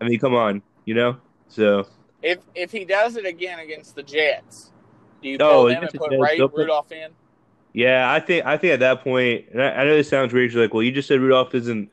[0.00, 1.16] I mean, come on, you know.
[1.48, 1.86] So
[2.22, 4.72] if if he does it again against the Jets,
[5.22, 7.10] do you pull him and put Ray Rudolph in?
[7.72, 10.52] Yeah, I think I think at that point, and I, I know this sounds weird.
[10.52, 11.90] You're Like, well, you just said Rudolph isn't,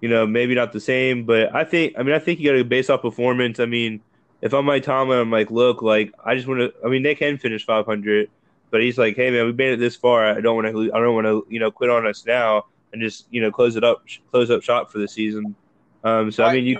[0.00, 2.56] you know, maybe not the same, but I think I mean I think you got
[2.56, 3.60] to base off performance.
[3.60, 4.00] I mean,
[4.40, 6.72] if I'm Mike Tomlin, I'm like, look, like I just want to.
[6.84, 8.30] I mean, they can finish 500.
[8.70, 10.26] But he's like, hey man, we made it this far.
[10.26, 10.92] I don't want to.
[10.92, 11.46] I don't want to.
[11.48, 14.62] You know, quit on us now and just you know close it up, close up
[14.62, 15.54] shop for the season.
[16.04, 16.50] Um, so right.
[16.50, 16.76] I mean, you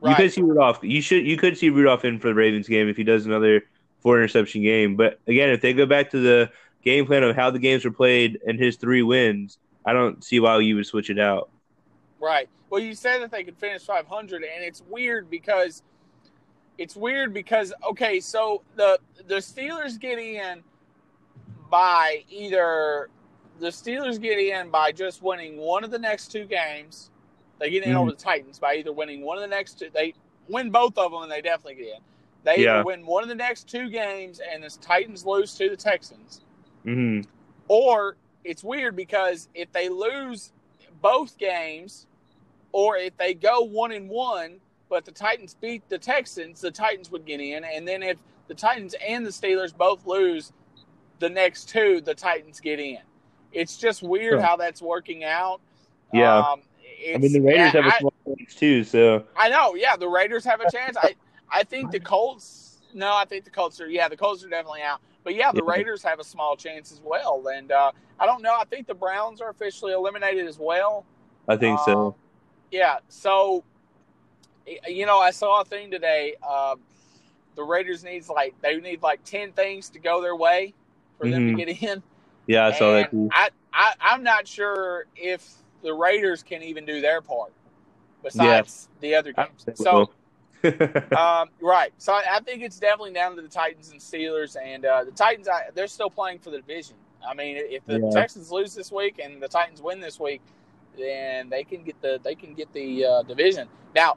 [0.00, 0.10] right.
[0.10, 0.80] you could see Rudolph.
[0.82, 1.26] You should.
[1.26, 3.62] You could see Rudolph in for the Ravens game if he does another
[4.00, 4.96] four interception game.
[4.96, 6.50] But again, if they go back to the
[6.82, 10.40] game plan of how the games were played and his three wins, I don't see
[10.40, 11.50] why you would switch it out.
[12.20, 12.48] Right.
[12.70, 15.82] Well, you said that they could finish 500, and it's weird because
[16.78, 20.62] it's weird because okay, so the the Steelers get in
[21.70, 23.08] by either
[23.60, 27.10] the Steelers get in by just winning one of the next two games.
[27.58, 27.98] They get in mm-hmm.
[27.98, 29.88] over the Titans by either winning one of the next two.
[29.92, 30.14] They
[30.48, 32.00] win both of them, and they definitely get in.
[32.42, 32.74] They yeah.
[32.74, 36.42] either win one of the next two games, and the Titans lose to the Texans,
[36.84, 37.28] mm-hmm.
[37.68, 40.52] or it's weird because if they lose
[41.00, 42.06] both games,
[42.72, 44.60] or if they go one and one,
[44.94, 47.64] but the Titans beat the Texans, the Titans would get in.
[47.64, 50.52] And then if the Titans and the Steelers both lose
[51.18, 53.00] the next two, the Titans get in.
[53.52, 55.60] It's just weird how that's working out.
[56.12, 56.38] Yeah.
[56.38, 56.62] Um,
[57.12, 59.24] I mean, the Raiders have a small chance too, so.
[59.36, 60.96] I know, yeah, the Raiders have a chance.
[60.96, 61.16] I,
[61.50, 62.80] I think the Colts.
[62.94, 63.88] No, I think the Colts are.
[63.88, 65.00] Yeah, the Colts are definitely out.
[65.24, 65.72] But yeah, the yeah.
[65.72, 67.48] Raiders have a small chance as well.
[67.52, 68.56] And uh, I don't know.
[68.56, 71.04] I think the Browns are officially eliminated as well.
[71.48, 72.16] I think um, so.
[72.70, 72.98] Yeah.
[73.08, 73.64] So,
[74.88, 76.34] you know, I saw a thing today.
[76.42, 76.76] Uh,
[77.56, 80.74] the Raiders needs like they need like ten things to go their way
[81.18, 81.32] for mm-hmm.
[81.32, 81.70] them to mm-hmm.
[81.70, 82.02] get in.
[82.46, 83.10] Yeah, I saw that.
[83.10, 83.28] Too.
[83.32, 85.48] I, I I'm not sure if
[85.82, 87.52] the Raiders can even do their part
[88.22, 89.00] besides yeah.
[89.00, 89.66] the other games.
[89.74, 90.10] So
[91.16, 91.92] um, right.
[91.98, 95.10] So I, I, think it's definitely down to the Titans and Steelers, and uh, the
[95.10, 95.46] Titans.
[95.46, 96.96] I, they're still playing for the division.
[97.26, 98.10] I mean, if the yeah.
[98.10, 100.42] Texans lose this week and the Titans win this week,
[100.98, 103.68] then they can get the they can get the uh, division.
[103.94, 104.16] Now,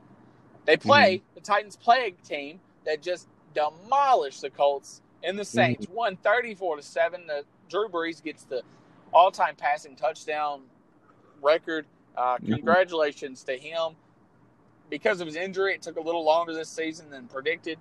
[0.68, 1.36] they play mm-hmm.
[1.36, 5.96] the Titans play a team that just demolished the Colts and the Saints, mm-hmm.
[5.96, 7.26] one thirty four to seven.
[7.26, 8.62] The Drew Brees gets the
[9.12, 10.62] all time passing touchdown
[11.42, 11.88] record.
[12.16, 12.54] Uh, mm-hmm.
[12.54, 13.64] congratulations mm-hmm.
[13.64, 13.96] to him
[14.90, 17.78] because of his injury, it took a little longer this season than predicted.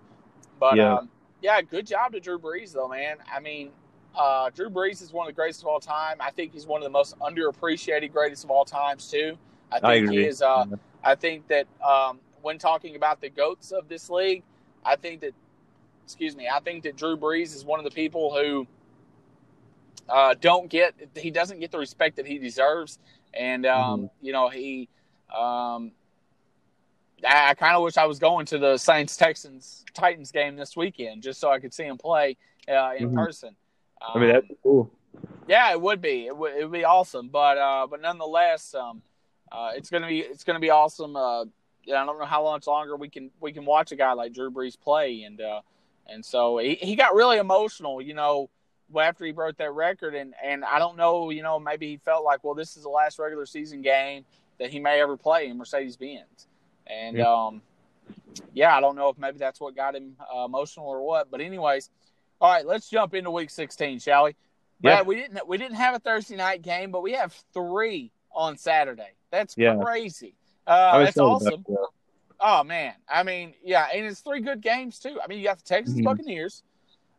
[0.58, 3.16] But yeah, um, yeah good job to Drew Brees, though, man.
[3.32, 3.70] I mean,
[4.16, 6.16] uh, Drew Brees is one of the greatest of all time.
[6.20, 9.36] I think he's one of the most underappreciated greatest of all times too.
[9.70, 10.42] I think I he is.
[10.42, 10.76] Uh, yeah.
[11.04, 14.44] I think that um, when talking about the goats of this league,
[14.84, 15.34] I think that,
[16.04, 18.68] excuse me, I think that Drew Brees is one of the people who
[20.08, 23.00] uh, don't get he doesn't get the respect that he deserves,
[23.34, 24.26] and um, mm-hmm.
[24.26, 24.88] you know he
[25.36, 25.90] um,
[27.26, 31.24] I, kind of wish I was going to the Saints Texans Titans game this weekend
[31.24, 32.36] just so I could see him play
[32.68, 33.16] uh, in mm-hmm.
[33.16, 33.56] person.
[34.00, 34.92] Um, I mean, that's um, cool.
[35.48, 36.26] Yeah, it would be.
[36.26, 37.26] It would, it would be awesome.
[37.26, 39.02] But uh, but nonetheless, um,
[39.50, 41.16] uh, it's gonna be it's gonna be awesome.
[41.88, 44.50] I don't know how much longer we can we can watch a guy like Drew
[44.50, 45.60] Brees play, and uh,
[46.06, 48.50] and so he, he got really emotional, you know,
[49.00, 52.24] after he broke that record, and and I don't know, you know, maybe he felt
[52.24, 54.24] like, well, this is the last regular season game
[54.58, 56.46] that he may ever play in Mercedes Benz.
[56.86, 57.24] And yeah.
[57.24, 57.62] um,
[58.52, 61.30] yeah, I don't know if maybe that's what got him uh, emotional or what.
[61.30, 61.90] But anyways,
[62.40, 64.36] all right, let's jump into Week 16, shall we?
[64.82, 68.58] Yeah, we didn't we didn't have a Thursday night game, but we have three on
[68.58, 69.14] Saturday.
[69.30, 69.76] That's yeah.
[69.82, 70.34] crazy.
[70.66, 71.64] Uh, that's awesome.
[71.68, 71.86] That,
[72.40, 75.18] oh man, I mean, yeah, and it's three good games too.
[75.22, 76.04] I mean, you got the Texans mm-hmm.
[76.04, 76.62] Buccaneers,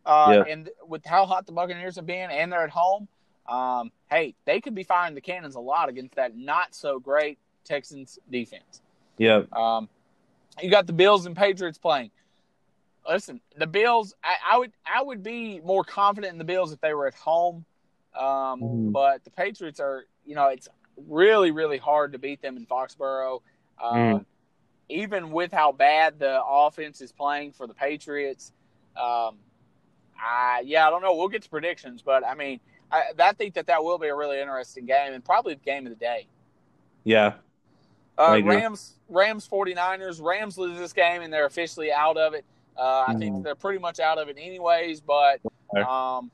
[0.05, 0.53] uh, yeah.
[0.53, 3.07] and with how hot the Buccaneers have been, and they're at home.
[3.47, 7.39] Um, hey, they could be firing the cannons a lot against that not so great
[7.63, 8.81] Texans defense.
[9.17, 9.43] Yeah.
[9.51, 9.89] Um,
[10.61, 12.11] you got the Bills and Patriots playing.
[13.07, 14.13] Listen, the Bills.
[14.23, 17.13] I, I, would I would be more confident in the Bills if they were at
[17.13, 17.65] home,
[18.17, 18.91] um, mm.
[18.91, 20.05] but the Patriots are.
[20.25, 20.67] You know, it's
[21.07, 23.41] really really hard to beat them in Foxborough.
[23.81, 24.25] Um, mm.
[24.89, 28.51] Even with how bad the offense is playing for the Patriots,
[28.95, 29.37] um,
[30.17, 31.15] I yeah I don't know.
[31.15, 32.59] We'll get to predictions, but I mean
[32.91, 35.85] I, I think that that will be a really interesting game and probably the game
[35.85, 36.27] of the day.
[37.03, 37.33] Yeah,
[38.17, 40.21] uh, Rams, Rams, 49ers.
[40.21, 42.45] Rams lose this game and they're officially out of it.
[42.75, 43.43] Uh, I think mm-hmm.
[43.43, 45.39] they're pretty much out of it anyways, but
[45.75, 46.31] um,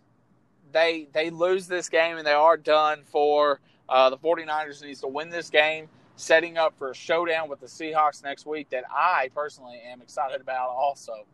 [0.71, 5.07] they they lose this game and they are done for uh, the 49ers needs to
[5.07, 9.29] win this game, setting up for a showdown with the Seahawks next week that I
[9.35, 11.25] personally am excited about also.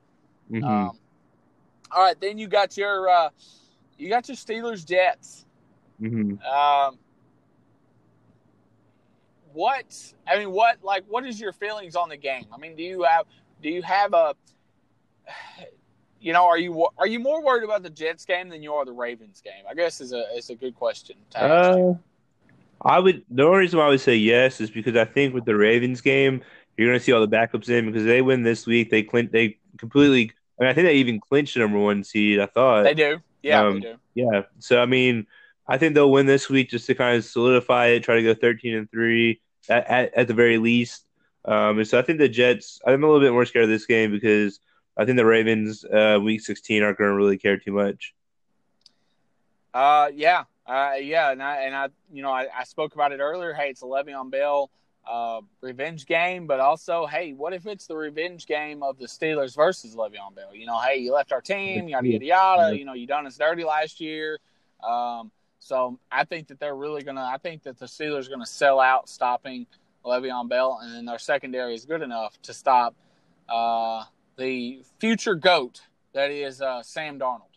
[0.51, 0.63] Mm-hmm.
[0.63, 0.99] Um,
[1.91, 3.29] all right, then you got your uh,
[3.97, 5.45] you got your Steelers Jets.
[6.01, 6.41] Mm-hmm.
[6.45, 6.97] Um,
[9.53, 12.45] what I mean, what like what is your feelings on the game?
[12.51, 13.25] I mean, do you have
[13.61, 14.35] do you have a
[16.19, 18.85] you know, are you are you more worried about the Jets game than you are
[18.85, 19.63] the Ravens game?
[19.69, 21.17] I guess is a is a good question.
[21.35, 21.93] Uh,
[22.83, 23.23] I would.
[23.29, 26.01] The only reason why I would say yes is because I think with the Ravens
[26.01, 26.41] game,
[26.77, 28.89] you're going to see all the backups in because they win this week.
[28.89, 30.31] They clin- They completely.
[30.59, 32.39] I, mean, I think they even clinched the number one seed.
[32.39, 33.19] I thought they do.
[33.41, 33.95] Yeah, um, they do.
[34.15, 34.41] Yeah.
[34.59, 35.27] So I mean,
[35.67, 38.33] I think they'll win this week just to kind of solidify it, try to go
[38.33, 39.39] 13 and 3
[39.69, 41.05] at, at, at the very least.
[41.45, 43.85] Um, and so I think the Jets, I'm a little bit more scared of this
[43.85, 44.59] game because
[44.97, 48.13] I think the Ravens, uh, week 16, aren't going to really care too much.
[49.73, 50.43] Uh, yeah.
[50.65, 51.31] Uh, yeah.
[51.31, 53.53] And I, and I, you know, I, I spoke about it earlier.
[53.53, 54.69] Hey, it's a Le'Veon Bell
[55.09, 59.55] uh, revenge game, but also, hey, what if it's the revenge game of the Steelers
[59.55, 60.53] versus Le'Veon Bell?
[60.53, 62.77] You know, hey, you left our team, yada yada yada.
[62.77, 64.39] You know, you done us dirty last year.
[64.87, 67.23] Um, so I think that they're really gonna.
[67.23, 69.65] I think that the Steelers are gonna sell out stopping
[70.05, 72.95] Le'Veon Bell, and then their secondary is good enough to stop
[73.49, 74.03] uh,
[74.37, 75.81] the future goat
[76.13, 77.48] that is uh, Sam Darnold.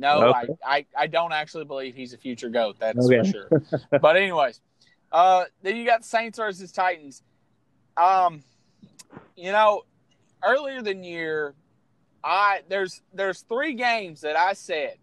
[0.00, 0.54] No, okay.
[0.64, 2.76] I, I, I don't actually believe he's a future goat.
[2.78, 3.18] That's okay.
[3.18, 3.88] for sure.
[4.00, 4.58] but anyways,
[5.12, 7.22] uh, then you got Saints versus Titans.
[7.98, 8.42] Um,
[9.36, 9.82] you know,
[10.42, 11.54] earlier than year,
[12.24, 14.96] I there's there's three games that I said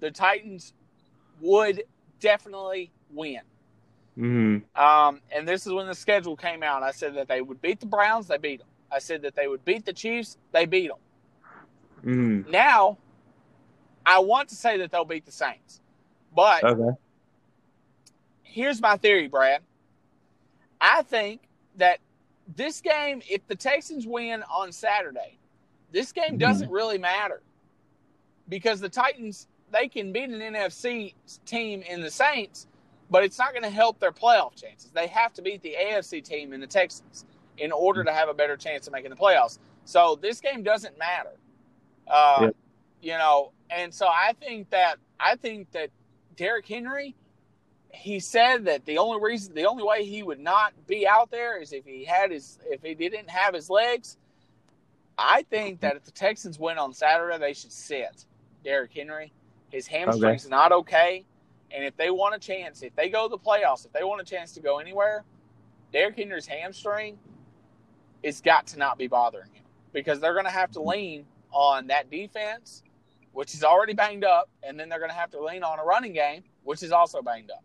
[0.00, 0.72] the Titans
[1.42, 1.84] would
[2.18, 3.40] definitely win.
[4.16, 4.82] Mm-hmm.
[4.82, 6.82] Um, and this is when the schedule came out.
[6.82, 8.28] I said that they would beat the Browns.
[8.28, 8.68] They beat them.
[8.90, 10.38] I said that they would beat the Chiefs.
[10.52, 10.96] They beat them.
[12.02, 12.50] Mm.
[12.50, 12.96] Now,
[14.06, 15.80] I want to say that they'll beat the Saints,
[16.34, 16.96] but Okay.
[18.44, 19.62] here's my theory, Brad.
[20.80, 21.98] I think that
[22.54, 25.38] this game, if the Texans win on Saturday,
[25.90, 26.40] this game Mhm.
[26.40, 27.42] doesn't really matter
[28.48, 31.12] because the Titans they can beat an NFC
[31.44, 32.68] team in the Saints,
[33.10, 34.92] but it's not going to help their playoff chances.
[34.92, 37.24] They have to beat the AFC team in the Texans
[37.58, 39.58] in order to have a better chance of making the playoffs.
[39.84, 41.36] So this game doesn't matter,
[42.06, 42.50] uh, Yeah.
[43.02, 43.52] you know.
[43.70, 45.90] And so I think that I think that
[46.36, 47.14] Derrick Henry
[47.92, 51.60] he said that the only reason the only way he would not be out there
[51.60, 54.16] is if he had his if he didn't have his legs.
[55.18, 58.26] I think that if the Texans win on Saturday, they should sit
[58.62, 59.32] Derrick Henry.
[59.70, 61.24] His hamstring's not okay.
[61.70, 64.20] And if they want a chance, if they go to the playoffs, if they want
[64.20, 65.24] a chance to go anywhere,
[65.92, 67.18] Derrick Henry's hamstring
[68.22, 69.64] it's got to not be bothering him.
[69.92, 72.82] Because they're gonna have to lean on that defense,
[73.36, 76.14] which is already banged up, and then they're gonna have to lean on a running
[76.14, 77.62] game, which is also banged up.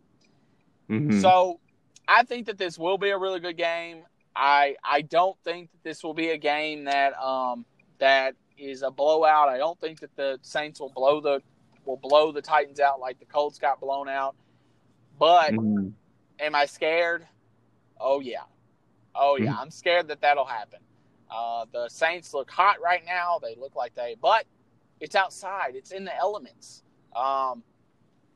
[0.90, 1.22] Mhm.
[1.22, 1.62] So
[2.10, 4.04] I think that this will be a really good game.
[4.36, 7.66] I I don't think that this will be a game that um
[8.00, 9.48] that is a blowout.
[9.48, 11.42] I don't think that the Saints will blow the
[11.86, 14.36] will blow the Titans out like the Colts got blown out.
[15.18, 15.94] But Mhm.
[16.42, 17.26] am I scared?
[17.98, 18.44] Oh yeah.
[19.16, 20.82] Oh yeah, I'm scared that that'll happen.
[21.30, 23.40] Uh, the Saints look hot right now.
[23.40, 24.46] They look like they, but
[25.02, 25.76] it's outside.
[25.76, 26.84] It's in the elements.
[27.14, 27.64] Um,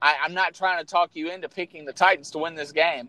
[0.01, 3.07] I, I'm not trying to talk you into picking the Titans to win this game.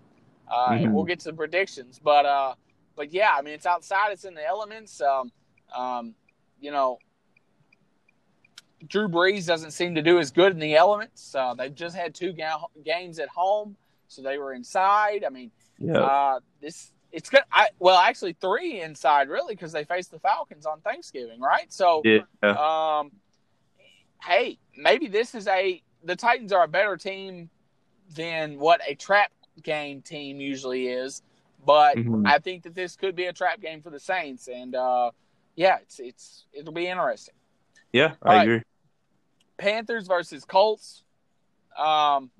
[0.48, 0.92] Uh, Mhm.
[0.92, 2.54] we'll get to the predictions, but uh,
[2.94, 4.12] but yeah, I mean it's outside.
[4.12, 5.00] It's in the elements.
[5.00, 5.32] Um,
[5.74, 6.14] um,
[6.60, 6.98] you know,
[8.86, 11.34] Drew Brees doesn't seem to do as good in the elements.
[11.34, 15.24] Uh, they've just had two ga- games at home, so they were inside.
[15.24, 15.98] I mean, Yeah.
[15.98, 17.42] uh, this it's good.
[17.50, 21.72] I well, actually three inside really because they faced the Falcons on Thanksgiving, right?
[21.72, 22.20] So, yeah.
[22.42, 23.10] um,
[24.26, 27.48] hey, maybe this is a the Titans are a better team
[28.14, 31.22] than what a trap game team usually is,
[31.64, 32.22] but Mhm.
[32.26, 35.10] I think that this could be a trap game for the Saints, and uh,
[35.54, 37.34] yeah, it's it's it'll be interesting.
[37.92, 38.42] Yeah, All I right.
[38.42, 38.62] agree.
[39.58, 41.02] Panthers versus Colts.
[41.76, 42.30] Um,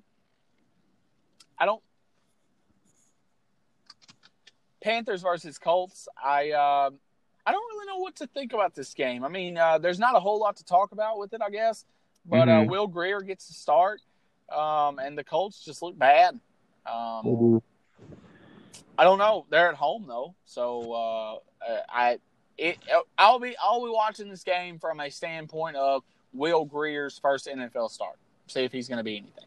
[1.58, 1.82] I don't.
[4.82, 6.08] Panthers versus Colts.
[6.22, 6.90] I uh,
[7.46, 9.24] I don't really know what to think about this game.
[9.24, 11.84] I mean, uh, there's not a whole lot to talk about with it, I guess.
[12.28, 12.68] But uh, Mhm.
[12.68, 14.00] Will Grier gets to start,
[14.50, 16.40] um, and the Colts just look bad.
[16.84, 17.62] Um,
[18.98, 19.46] I don't know.
[19.48, 21.38] They're at home though, so uh,
[21.88, 22.18] I
[22.58, 22.78] it
[23.18, 27.90] I'll be I'll be watching this game from a standpoint of Will Grier's first NFL
[27.90, 28.16] start.
[28.46, 29.44] See if he's going to be anything.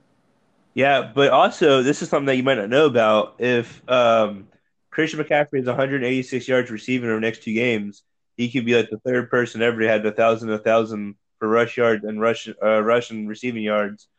[0.73, 3.35] Yeah, but also this is something that you might not know about.
[3.39, 4.47] If um,
[4.99, 8.03] Christian McCaffrey has 186 yards receiving over the next two games,
[8.35, 11.47] he could be like the third person ever to have a thousand, a thousand for
[11.47, 14.09] rush yards and rush, uh, rush and receiving yards.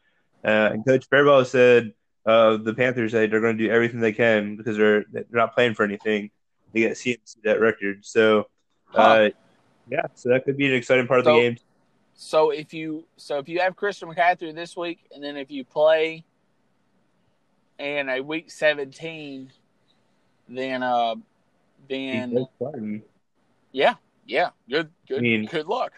[0.43, 1.93] Uh, and Coach Bearball said
[2.25, 5.55] uh, the Panthers say they're going to do everything they can because they're they're not
[5.55, 6.31] playing for anything.
[6.73, 8.47] They get CMC that record, so
[8.95, 9.29] uh,
[9.91, 11.59] yeah, so that could be an exciting part of the game.
[12.15, 15.63] So if you so if you have Christian McCaffrey this week, and then if you
[15.63, 16.25] play
[17.79, 19.51] in a week seventeen,
[20.51, 21.15] then uh,
[21.89, 22.47] then
[23.73, 23.95] yeah,
[24.27, 25.93] yeah, good good I mean- good luck.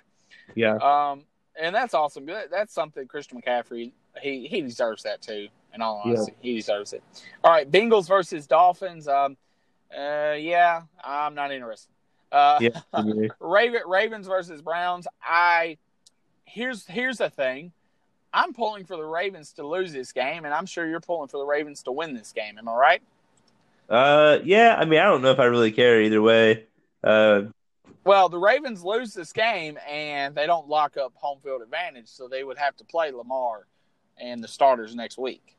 [0.54, 1.24] Yeah, Um,
[1.58, 2.26] and that's awesome.
[2.26, 5.48] That- That's something Christian McCaffrey he he deserves that too.
[5.74, 6.12] In all Yeah.
[6.12, 7.02] honesty, he deserves it.
[7.42, 9.08] All right, Bengals versus Dolphins.
[9.08, 9.38] Um,
[9.96, 11.90] uh, yeah, I'm not interested.
[12.30, 12.80] Uh, yeah.
[13.40, 15.06] Raven, Ravens versus Browns.
[15.22, 15.78] I
[16.44, 17.72] here's here's the thing.
[18.34, 21.38] I'm pulling for the Ravens to lose this game, and I'm sure you're pulling for
[21.38, 22.58] the Ravens to win this game.
[22.58, 23.02] Am I right?
[23.88, 24.76] Uh, yeah.
[24.78, 26.66] I mean, I don't know if I really care either way.
[27.04, 27.42] Uh,
[28.04, 32.26] Well, the Ravens lose this game, and they don't lock up home field advantage, so
[32.28, 33.66] they would have to play Lamar
[34.18, 35.56] and the starters next week.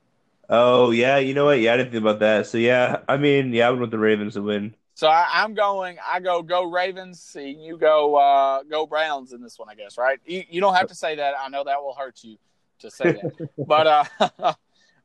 [0.50, 1.60] oh yeah, you know what?
[1.60, 2.48] Yeah, I didn't think about that.
[2.48, 4.76] So yeah, I mean, yeah, I would want the Ravens to win.
[4.96, 5.98] So I, I'm going.
[6.06, 7.36] I go go Ravens.
[7.40, 9.98] and You go uh, go Browns in this one, I guess.
[9.98, 10.20] Right?
[10.26, 11.34] You, you don't have to say that.
[11.40, 12.38] I know that will hurt you
[12.80, 13.50] to say that.
[13.68, 14.04] but uh,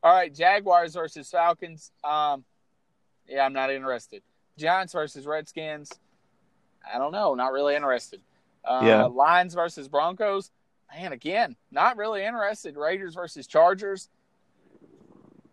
[0.03, 1.91] all right, Jaguars versus Falcons.
[2.03, 2.43] Um,
[3.29, 4.21] yeah, I'm not interested.
[4.57, 5.91] Giants versus Redskins.
[6.91, 7.33] I don't know.
[7.35, 8.21] Not really interested.
[8.65, 9.03] Uh, Yeah.
[9.05, 10.51] Lions versus Broncos.
[10.93, 12.75] Man, again, not really interested.
[12.75, 14.09] Raiders versus Chargers.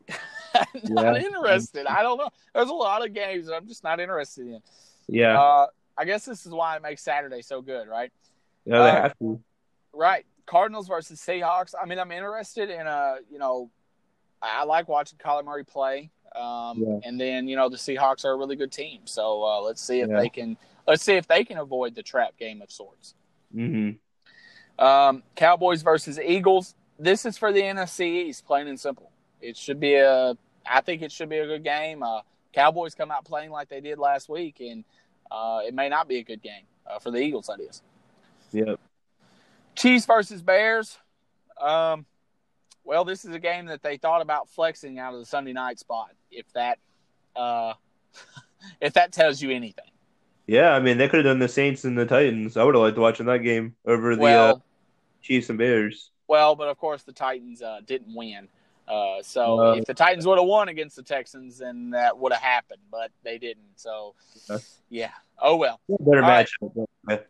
[0.55, 1.17] not Yeah.
[1.17, 1.87] interested.
[1.87, 2.31] I don't know.
[2.55, 4.61] There's a lot of games that I'm just not interested in.
[5.09, 5.67] Yeah, Uh,
[5.97, 8.13] I guess this is why it makes Saturday so good, right?
[8.65, 9.41] yeah, they uh, have to.
[9.93, 10.27] Right.
[10.47, 11.75] Cardinals versus Seahawks.
[11.81, 13.71] I mean, I'm interested in a, you know,
[14.43, 16.11] I I like watching Kyler Murray play.
[16.37, 16.99] Um, yeah.
[17.05, 20.01] And then you know the Seahawks are a really good team, so uh, let's see
[20.01, 20.21] if yeah.
[20.21, 20.57] they can
[20.87, 23.15] let's see if they can avoid the trap game of sorts.
[23.55, 24.85] Mm-hmm.
[24.85, 26.75] Um, Cowboys versus Eagles.
[26.99, 29.11] This is for the NFC East, plain and simple.
[29.41, 30.37] It should be a.
[30.69, 32.03] I think it should be a good game.
[32.03, 32.21] Uh,
[32.53, 34.85] Cowboys come out playing like they did last week, and
[35.31, 37.47] uh, it may not be a good game uh, for the Eagles.
[37.47, 37.83] That is.
[38.53, 38.81] Yep.
[39.75, 40.99] Chiefs versus Bears.
[41.61, 42.07] Um,
[42.87, 45.79] well, this is a game that they thought about flexing out of the Sunday night
[45.79, 46.13] spot.
[46.31, 46.79] If that,
[47.35, 47.75] uh,
[48.81, 49.91] if that tells you anything.
[50.47, 52.57] Yeah, I mean they could have done the Saints and the Titans.
[52.57, 54.59] I would have liked watching that game over the well, uh,
[55.21, 56.13] Chiefs and Bears.
[56.29, 58.49] Well, but of course the Titans uh, didn't win.
[58.87, 62.33] Uh, so uh, if the Titans would have won against the Texans, then that would
[62.33, 63.67] have happened, but they didn't.
[63.75, 64.15] So
[64.89, 65.11] yeah.
[65.41, 65.81] Oh well.
[65.89, 66.53] Better match.
[67.03, 67.27] Right.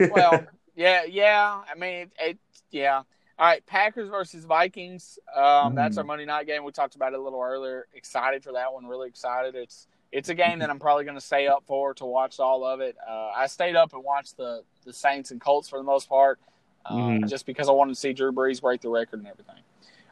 [0.10, 1.60] well, yeah, yeah.
[1.70, 2.38] I mean, it, it,
[2.70, 3.02] yeah.
[3.36, 5.18] All right, Packers versus Vikings.
[5.34, 5.74] Um, mm.
[5.74, 6.64] That's our Monday night game.
[6.64, 7.86] We talked about it a little earlier.
[7.92, 8.86] Excited for that one.
[8.86, 9.56] Really excited.
[9.56, 12.64] It's it's a game that I'm probably going to stay up for to watch all
[12.64, 12.96] of it.
[13.06, 16.38] Uh, I stayed up and watched the the Saints and Colts for the most part,
[16.86, 17.28] uh, mm.
[17.28, 19.56] just because I wanted to see Drew Brees break the record and everything.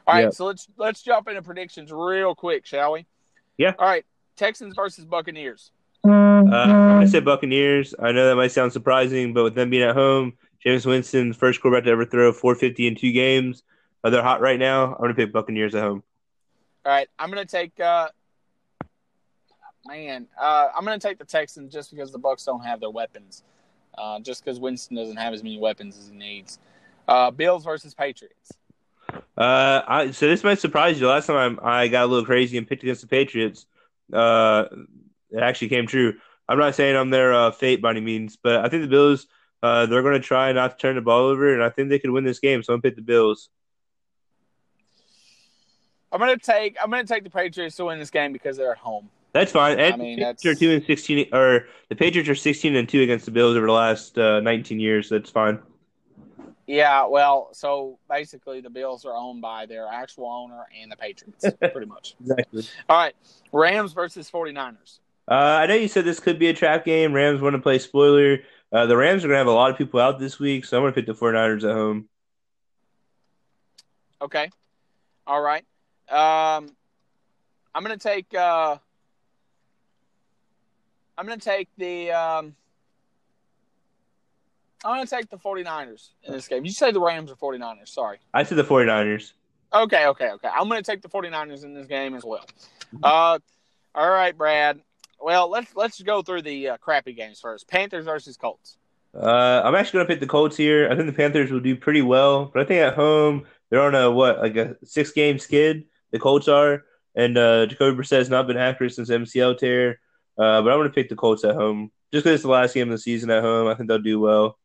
[0.05, 0.35] All right, yep.
[0.35, 3.07] so let's let's jump into predictions real quick, shall we?
[3.57, 3.75] Yeah.
[3.79, 4.05] All right,
[4.35, 5.71] Texans versus Buccaneers.
[6.05, 7.95] Uh, I'm gonna say Buccaneers.
[8.01, 10.33] I know that might sound surprising, but with them being at home,
[10.65, 13.63] Jameis Winston, first quarterback to ever throw 450 in two games.
[14.05, 14.95] Uh, they're hot right now.
[14.95, 16.03] I'm gonna pick Buccaneers at home.
[16.85, 17.79] All right, I'm gonna take.
[17.79, 18.09] Uh,
[19.87, 23.43] man, uh, I'm gonna take the Texans just because the Bucks don't have their weapons.
[23.97, 26.59] Uh, just because Winston doesn't have as many weapons as he needs.
[27.07, 28.53] Uh, Bills versus Patriots.
[29.37, 31.09] Uh, I, so this might surprise you.
[31.09, 33.67] Last time I, I got a little crazy and picked against the Patriots.
[34.13, 34.65] Uh,
[35.31, 36.15] it actually came true.
[36.49, 39.27] I'm not saying I'm their uh, fate by any means, but I think the Bills
[39.63, 41.99] uh, they're going to try not to turn the ball over, and I think they
[41.99, 42.63] could win this game.
[42.63, 43.49] So I'm going to pick the Bills.
[46.11, 48.57] I'm going to take I'm going to take the Patriots to win this game because
[48.57, 49.09] they're at home.
[49.33, 49.81] That's fine.
[49.81, 50.45] And I mean, that's...
[50.45, 53.67] are two and sixteen, or the Patriots are sixteen and two against the Bills over
[53.67, 55.09] the last uh, nineteen years.
[55.09, 55.59] So that's fine.
[56.67, 61.45] Yeah, well, so basically the Bills are owned by their actual owner and the Patriots,
[61.61, 62.15] pretty much.
[62.21, 62.65] exactly.
[62.89, 63.15] All right,
[63.53, 65.01] Rams versus 49ers.
[65.29, 67.13] Uh, I know you said this could be a trap game.
[67.13, 68.39] Rams want to play spoiler.
[68.73, 70.79] Uh, the Rams are going to have a lot of people out this week, so
[70.79, 72.09] I'm going to pick the 49ers at home.
[74.23, 74.51] Okay.
[75.27, 75.65] All right.
[76.09, 76.71] Um,
[77.75, 78.33] I'm going to take.
[78.35, 78.77] Uh,
[81.19, 82.13] I'm going to take the.
[82.13, 82.55] Um,
[84.85, 86.65] I'm going to take the 49ers in this game.
[86.65, 87.89] You say the Rams or 49ers?
[87.89, 88.19] Sorry.
[88.35, 89.33] I said the 49ers.
[89.73, 90.49] Okay, okay, okay.
[90.49, 92.45] I'm going to take the 49ers in this game as well.
[93.03, 93.39] Uh,
[93.95, 94.81] all right, Brad.
[95.23, 97.69] Well, let's let's go through the uh, crappy games first.
[97.69, 98.77] Panthers versus Colts.
[99.15, 100.89] Uh, I'm actually going to pick the Colts here.
[100.91, 103.95] I think the Panthers will do pretty well, but I think at home they're on
[103.95, 105.85] a what like a six game skid.
[106.11, 110.01] The Colts are, and uh, Jacoby Brissett has not been accurate since MCL tear.
[110.37, 112.75] Uh, but I'm going to pick the Colts at home just because it's the last
[112.75, 113.69] game of the season at home.
[113.69, 114.59] I think they'll do well.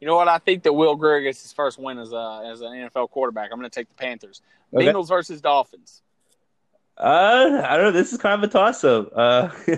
[0.00, 0.28] You know what?
[0.28, 3.50] I think that Will Grier gets his first win as a as an NFL quarterback.
[3.52, 4.42] I'm going to take the Panthers.
[4.74, 4.86] Okay.
[4.86, 6.02] Bengals versus Dolphins.
[6.96, 7.90] Uh, I don't know.
[7.92, 9.10] This is kind of a toss up.
[9.14, 9.50] Uh,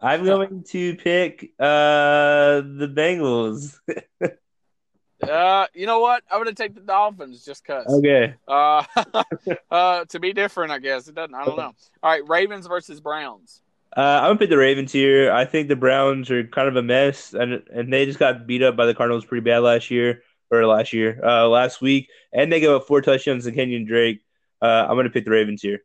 [0.00, 3.78] I'm going to pick uh the Bengals.
[5.28, 6.22] uh, you know what?
[6.30, 7.86] I'm going to take the Dolphins just cause.
[7.86, 8.34] Okay.
[8.46, 8.84] Uh,
[9.70, 11.34] uh, to be different, I guess it doesn't.
[11.34, 11.72] I don't know.
[12.02, 13.62] All right, Ravens versus Browns.
[13.96, 15.30] Uh, I'm gonna pick the Ravens here.
[15.30, 18.60] I think the Browns are kind of a mess, and and they just got beat
[18.60, 22.52] up by the Cardinals pretty bad last year or last year, uh, last week, and
[22.52, 24.20] they gave up four touchdowns to Kenyon Drake.
[24.60, 25.84] Uh, I'm gonna pick the Ravens here.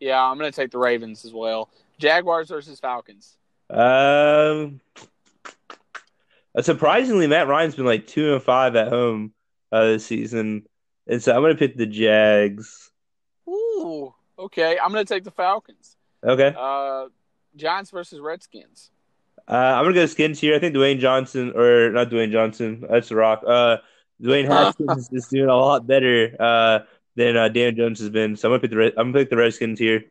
[0.00, 1.68] Yeah, I'm gonna take the Ravens as well.
[1.98, 3.36] Jaguars versus Falcons.
[3.70, 4.80] Um,
[6.60, 9.32] surprisingly, Matt Ryan's been like two and five at home
[9.72, 10.66] uh, this season,
[11.06, 12.90] and so I'm gonna pick the Jags.
[13.48, 14.78] Ooh, okay.
[14.78, 15.96] I'm gonna take the Falcons.
[16.24, 16.54] Okay.
[16.56, 17.06] Uh,
[17.56, 18.90] Giants versus Redskins.
[19.48, 20.54] Uh, I'm gonna go Skins here.
[20.54, 22.84] I think Dwayne Johnson or not Dwayne Johnson.
[22.88, 23.42] That's the Rock.
[23.46, 23.78] Uh,
[24.22, 26.80] Dwayne Haskins is doing a lot better uh,
[27.18, 28.36] than uh, Dan Jones has been.
[28.36, 30.04] So I'm gonna pick the I'm gonna pick the Redskins here.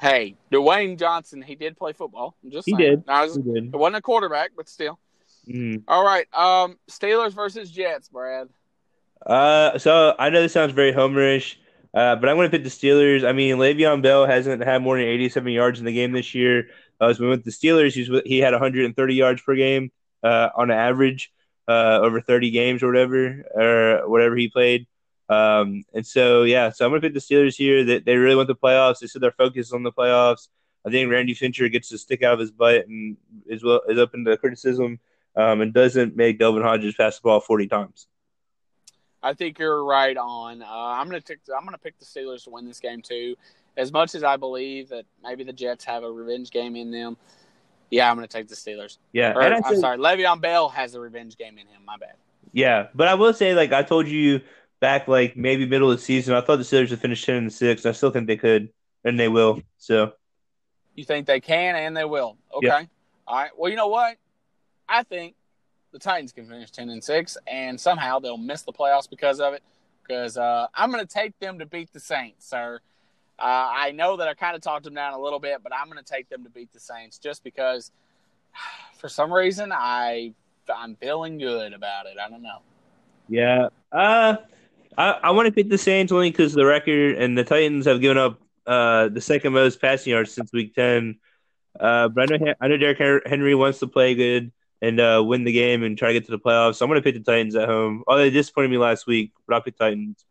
[0.00, 2.36] Hey, Dwayne Johnson, he did play football.
[2.44, 2.90] I'm just he saying.
[2.90, 3.04] did.
[3.08, 3.74] Was, he did.
[3.74, 5.00] It wasn't a quarterback, but still.
[5.48, 5.82] Mm.
[5.88, 6.26] All right.
[6.32, 8.48] Um, Steelers versus Jets, Brad.
[9.26, 11.56] Uh, so I know this sounds very homerish.
[11.94, 13.26] Uh, but I'm going to pick the Steelers.
[13.26, 16.68] I mean, Le'Veon Bell hasn't had more than 87 yards in the game this year.
[17.00, 19.90] Uh, so with the Steelers, he's, he had 130 yards per game
[20.22, 21.32] uh, on average
[21.66, 24.86] uh, over 30 games or whatever, or whatever he played.
[25.28, 27.84] Um, and so, yeah, so I'm going to pick the Steelers here.
[27.84, 29.00] That they, they really want the playoffs.
[29.00, 30.48] They said they're focused on the playoffs.
[30.86, 33.16] I think Randy Fichtner gets to stick out of his butt and
[33.46, 34.98] is well is open to criticism
[35.36, 38.06] um, and doesn't make Devlin Hodges pass the ball 40 times.
[39.22, 40.62] I think you're right on.
[40.62, 41.40] Uh, I'm gonna take.
[41.54, 43.34] I'm gonna pick the Steelers to win this game too.
[43.76, 47.16] as much as I believe that maybe the Jets have a revenge game in them,
[47.90, 48.98] yeah, I'm going to take the Steelers.
[49.12, 51.84] Yeah, or, I'm say, sorry, Le'Veon Bell has a revenge game in him.
[51.84, 52.14] My bad.
[52.52, 54.40] Yeah, but I will say, like I told you
[54.80, 57.52] back, like maybe middle of the season, I thought the Steelers would finish ten and
[57.52, 57.86] six.
[57.86, 58.70] I still think they could,
[59.04, 59.62] and they will.
[59.78, 60.12] So,
[60.94, 62.36] you think they can and they will?
[62.54, 62.66] Okay.
[62.66, 62.84] Yeah.
[63.26, 63.50] All right.
[63.56, 64.16] Well, you know what?
[64.88, 65.34] I think
[65.92, 69.54] the Titans can finish ten and six, and somehow they'll miss the playoffs because of
[69.54, 69.62] it.
[70.02, 72.80] Because uh, I'm going to take them to beat the Saints, sir.
[73.38, 75.86] Uh, I know that I kind of talked them down a little bit, but I'm
[75.86, 77.92] going to take them to beat the Saints just because,
[78.98, 80.32] for some reason, I
[80.74, 82.16] I'm feeling good about it.
[82.18, 82.58] I don't know.
[83.28, 83.68] Yeah.
[83.92, 84.36] Uh,
[84.98, 88.02] I I want to pick the Saints only because the record and the Titans have
[88.02, 91.18] given up uh the second most passing yards since Week Ten.
[91.78, 95.44] Uh, but I know I know Derrick Henry wants to play good and uh, win
[95.44, 96.76] the game and try to get to the playoffs.
[96.76, 98.04] So I'm going to pick the Titans at home.
[98.06, 100.24] Oh, they disappointed me last week, but I'll pick Titans.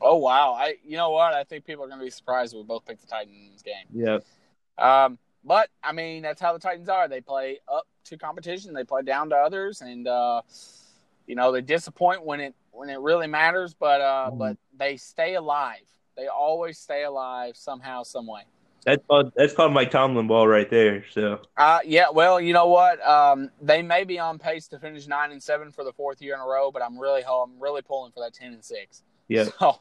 [0.00, 0.52] Oh wow!
[0.52, 1.32] I you know what?
[1.32, 3.86] I think people are going to be surprised if we both picked the Titans game.
[3.92, 4.18] Yeah.
[4.76, 7.08] Um, but I mean, that's how the Titans are.
[7.08, 8.74] They play up to competition.
[8.74, 10.42] They play down to others, and uh,
[11.26, 13.74] you know they disappoint when it when it really matters.
[13.74, 14.38] But uh, mm.
[14.38, 15.82] but they stay alive.
[16.16, 18.42] They always stay alive somehow, some way.
[18.86, 21.04] That's called that's called Mike Tomlin ball right there.
[21.10, 21.40] So.
[21.56, 22.06] Uh, yeah.
[22.12, 23.04] Well, you know what?
[23.04, 26.34] Um, they may be on pace to finish nine and seven for the fourth year
[26.34, 29.02] in a row, but I'm really I'm really pulling for that ten and six.
[29.28, 29.46] Yeah.
[29.58, 29.80] So,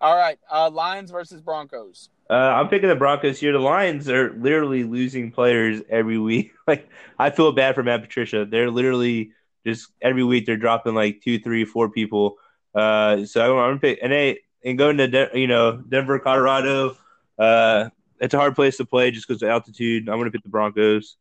[0.00, 2.10] all right, uh, Lions versus Broncos.
[2.28, 3.52] Uh, I'm picking the Broncos here.
[3.52, 6.52] The Lions are literally losing players every week.
[6.66, 6.88] like
[7.18, 8.44] I feel bad for Matt Patricia.
[8.44, 9.30] They're literally
[9.66, 12.36] just every week they're dropping like two, three, four people.
[12.74, 16.18] Uh, so I'm, I'm gonna pick and they and going to De- you know Denver,
[16.18, 16.96] Colorado.
[17.38, 17.90] Uh,
[18.20, 20.08] it's a hard place to play just because of altitude.
[20.08, 21.16] I'm gonna pick the Broncos.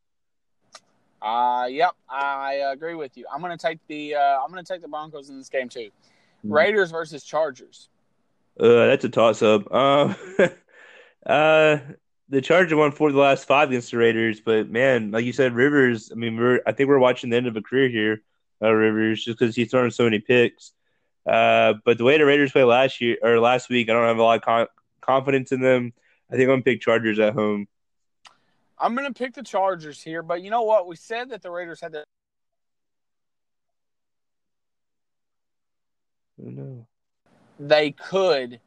[1.21, 3.25] Uh, yep, I agree with you.
[3.33, 5.89] I'm gonna take the uh, I'm gonna take the Broncos in this game too.
[6.45, 6.53] Mm-hmm.
[6.53, 7.89] Raiders versus Chargers.
[8.59, 9.71] Uh, that's a toss up.
[9.73, 10.15] Um,
[11.25, 11.77] uh,
[12.29, 15.33] the Chargers won four of the last five against the Raiders, but man, like you
[15.33, 16.11] said, Rivers.
[16.11, 18.21] I mean, we're I think we're watching the end of a career here,
[18.65, 20.71] uh, Rivers, just because he's throwing so many picks.
[21.25, 24.17] Uh, but the way the Raiders played last year or last week, I don't have
[24.17, 24.67] a lot of con-
[25.01, 25.93] confidence in them.
[26.31, 27.67] I think I'm gonna pick Chargers at home.
[28.77, 30.87] I'm gonna pick the Chargers here, but you know what?
[30.87, 32.03] We said that the Raiders had the.
[36.39, 36.87] Oh, no
[37.59, 38.59] they could,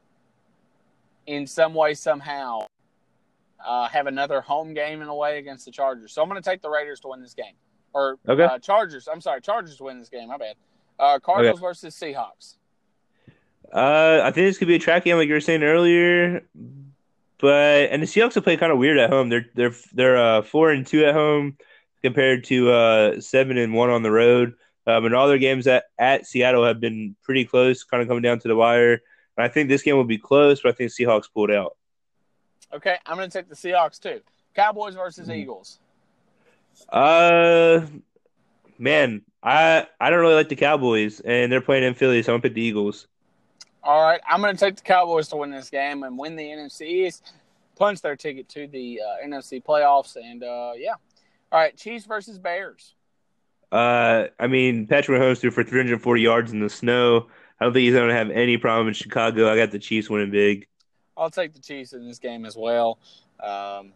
[1.27, 2.61] in some way, somehow,
[3.65, 6.13] uh, have another home game in a way against the Chargers.
[6.13, 7.55] So I'm going to take the Raiders to win this game.
[7.99, 8.45] Or okay.
[8.45, 9.09] uh, Chargers.
[9.09, 10.29] I'm sorry, Chargers win this game.
[10.29, 10.55] My bad.
[11.01, 11.67] Uh, Cardinals okay.
[11.67, 12.55] versus Seahawks.
[13.73, 16.47] Uh, I think this could be a trap game, like you were saying earlier.
[17.39, 19.31] But and the Seahawks have played kind of weird at home.
[19.31, 21.57] They're they're they're uh, four and two at home
[22.03, 24.55] compared to uh, seven and one on the road.
[24.87, 28.23] Um, and all their games at, at Seattle have been pretty close, kind of coming
[28.23, 28.93] down to the wire.
[28.93, 31.77] And I think this game will be close, but I think Seahawks pulled out.
[32.73, 34.21] Okay, I'm going to take the Seahawks too.
[34.55, 35.41] Cowboys versus mm-hmm.
[35.41, 35.81] Eagles.
[36.89, 37.87] Uh,
[38.79, 42.35] man, I I don't really like the Cowboys, and they're playing in Philly, so I'm
[42.35, 43.07] gonna pick the Eagles.
[43.83, 46.83] All right, I'm gonna take the Cowboys to win this game and win the NFC
[47.07, 47.33] East,
[47.77, 50.95] punch their ticket to the uh, NFC playoffs, and uh, yeah.
[51.51, 52.95] All right, Chiefs versus Bears.
[53.71, 57.27] Uh, I mean, Patrick Mahomes threw for 340 yards in the snow.
[57.61, 59.51] I don't think he's going to have any problem in Chicago.
[59.51, 60.67] I got the Chiefs winning big.
[61.17, 62.99] I'll take the Chiefs in this game as well.
[63.41, 63.93] Um,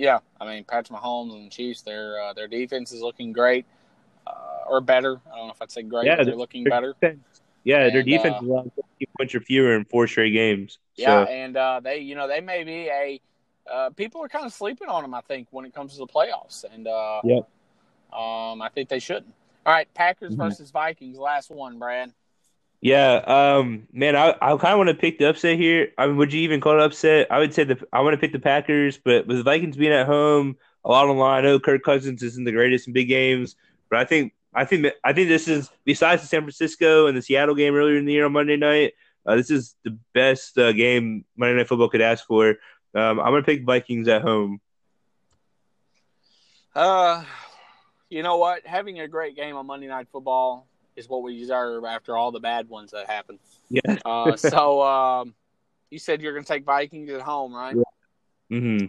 [0.00, 3.66] yeah, I mean, Patrick Mahomes and the Chiefs, their uh, their defense is looking great
[4.26, 5.20] uh, or better.
[5.32, 6.94] I don't know if I'd say great, yeah, they're looking better.
[7.00, 7.20] Defense,
[7.64, 10.78] yeah, and, their defense uh, is around 50 points or fewer in four straight games.
[10.96, 13.20] Yeah, and uh, they, you know, they may be a.
[13.70, 16.06] Uh, people are kind of sleeping on them, I think, when it comes to the
[16.06, 16.64] playoffs.
[16.72, 17.40] And uh, yeah
[18.12, 19.34] um, I think they shouldn't.
[19.64, 20.42] All right, Packers mm-hmm.
[20.42, 22.12] versus Vikings, last one, Brad.
[22.82, 25.88] Yeah, um, man, I, I kind of want to pick the upset here.
[25.98, 27.30] I mean, would you even call it upset?
[27.30, 29.92] I would say the I want to pick the Packers, but with the Vikings being
[29.92, 31.44] at home, a lot on the line.
[31.44, 33.54] I know Kirk Cousins isn't the greatest in big games,
[33.90, 37.22] but I think I think I think this is besides the San Francisco and the
[37.22, 38.94] Seattle game earlier in the year on Monday night.
[39.26, 42.56] Uh, this is the best uh, game Monday Night Football could ask for.
[42.94, 44.58] Um, I'm gonna pick Vikings at home.
[46.74, 47.24] Uh,
[48.08, 48.66] you know what?
[48.66, 50.66] Having a great game on Monday Night Football
[51.00, 53.38] is what we deserve after all the bad ones that happened.
[53.68, 53.96] Yeah.
[54.04, 55.34] uh, so um,
[55.90, 57.74] you said you're going to take Vikings at home, right?
[57.74, 58.58] Yeah.
[58.58, 58.86] Mm-hmm.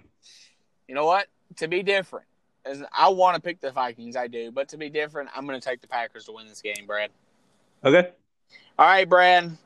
[0.87, 1.27] You know what?
[1.57, 2.25] To be different,
[2.65, 5.59] as I want to pick the Vikings, I do, but to be different, I'm going
[5.59, 7.09] to take the Packers to win this game, Brad.
[7.83, 8.09] Okay.
[8.77, 9.57] All right, Brad.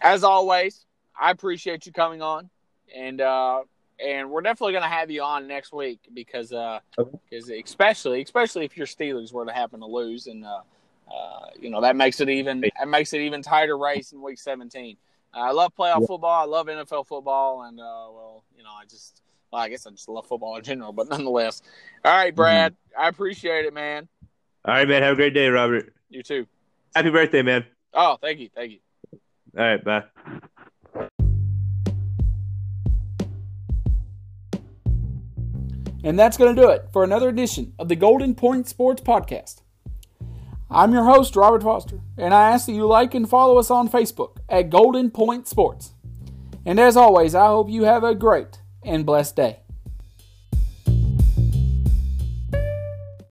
[0.00, 0.84] As always,
[1.18, 2.50] I appreciate you coming on,
[2.94, 3.62] and uh,
[3.98, 6.80] and we're definitely going to have you on next week because uh
[7.30, 10.60] because especially especially if your Steelers were to happen to lose and uh,
[11.06, 14.38] uh you know that makes it even that makes it even tighter race in week
[14.38, 14.96] 17.
[15.36, 16.06] I love playoff yeah.
[16.06, 16.42] football.
[16.42, 19.90] I love NFL football, and uh, well, you know, I just, well, I guess I
[19.90, 20.92] just love football in general.
[20.92, 21.62] But nonetheless,
[22.04, 23.02] all right, Brad, mm-hmm.
[23.02, 24.08] I appreciate it, man.
[24.64, 25.02] All right, man.
[25.02, 25.92] Have a great day, Robert.
[26.08, 26.46] You too.
[26.94, 27.66] Happy birthday, man.
[27.92, 28.78] Oh, thank you, thank you.
[29.58, 30.04] All right, bye.
[36.04, 39.62] And that's going to do it for another edition of the Golden Point Sports Podcast.
[40.68, 43.88] I'm your host, Robert Foster, and I ask that you like and follow us on
[43.88, 45.92] Facebook at Golden Point Sports.
[46.64, 49.60] And as always, I hope you have a great and blessed day.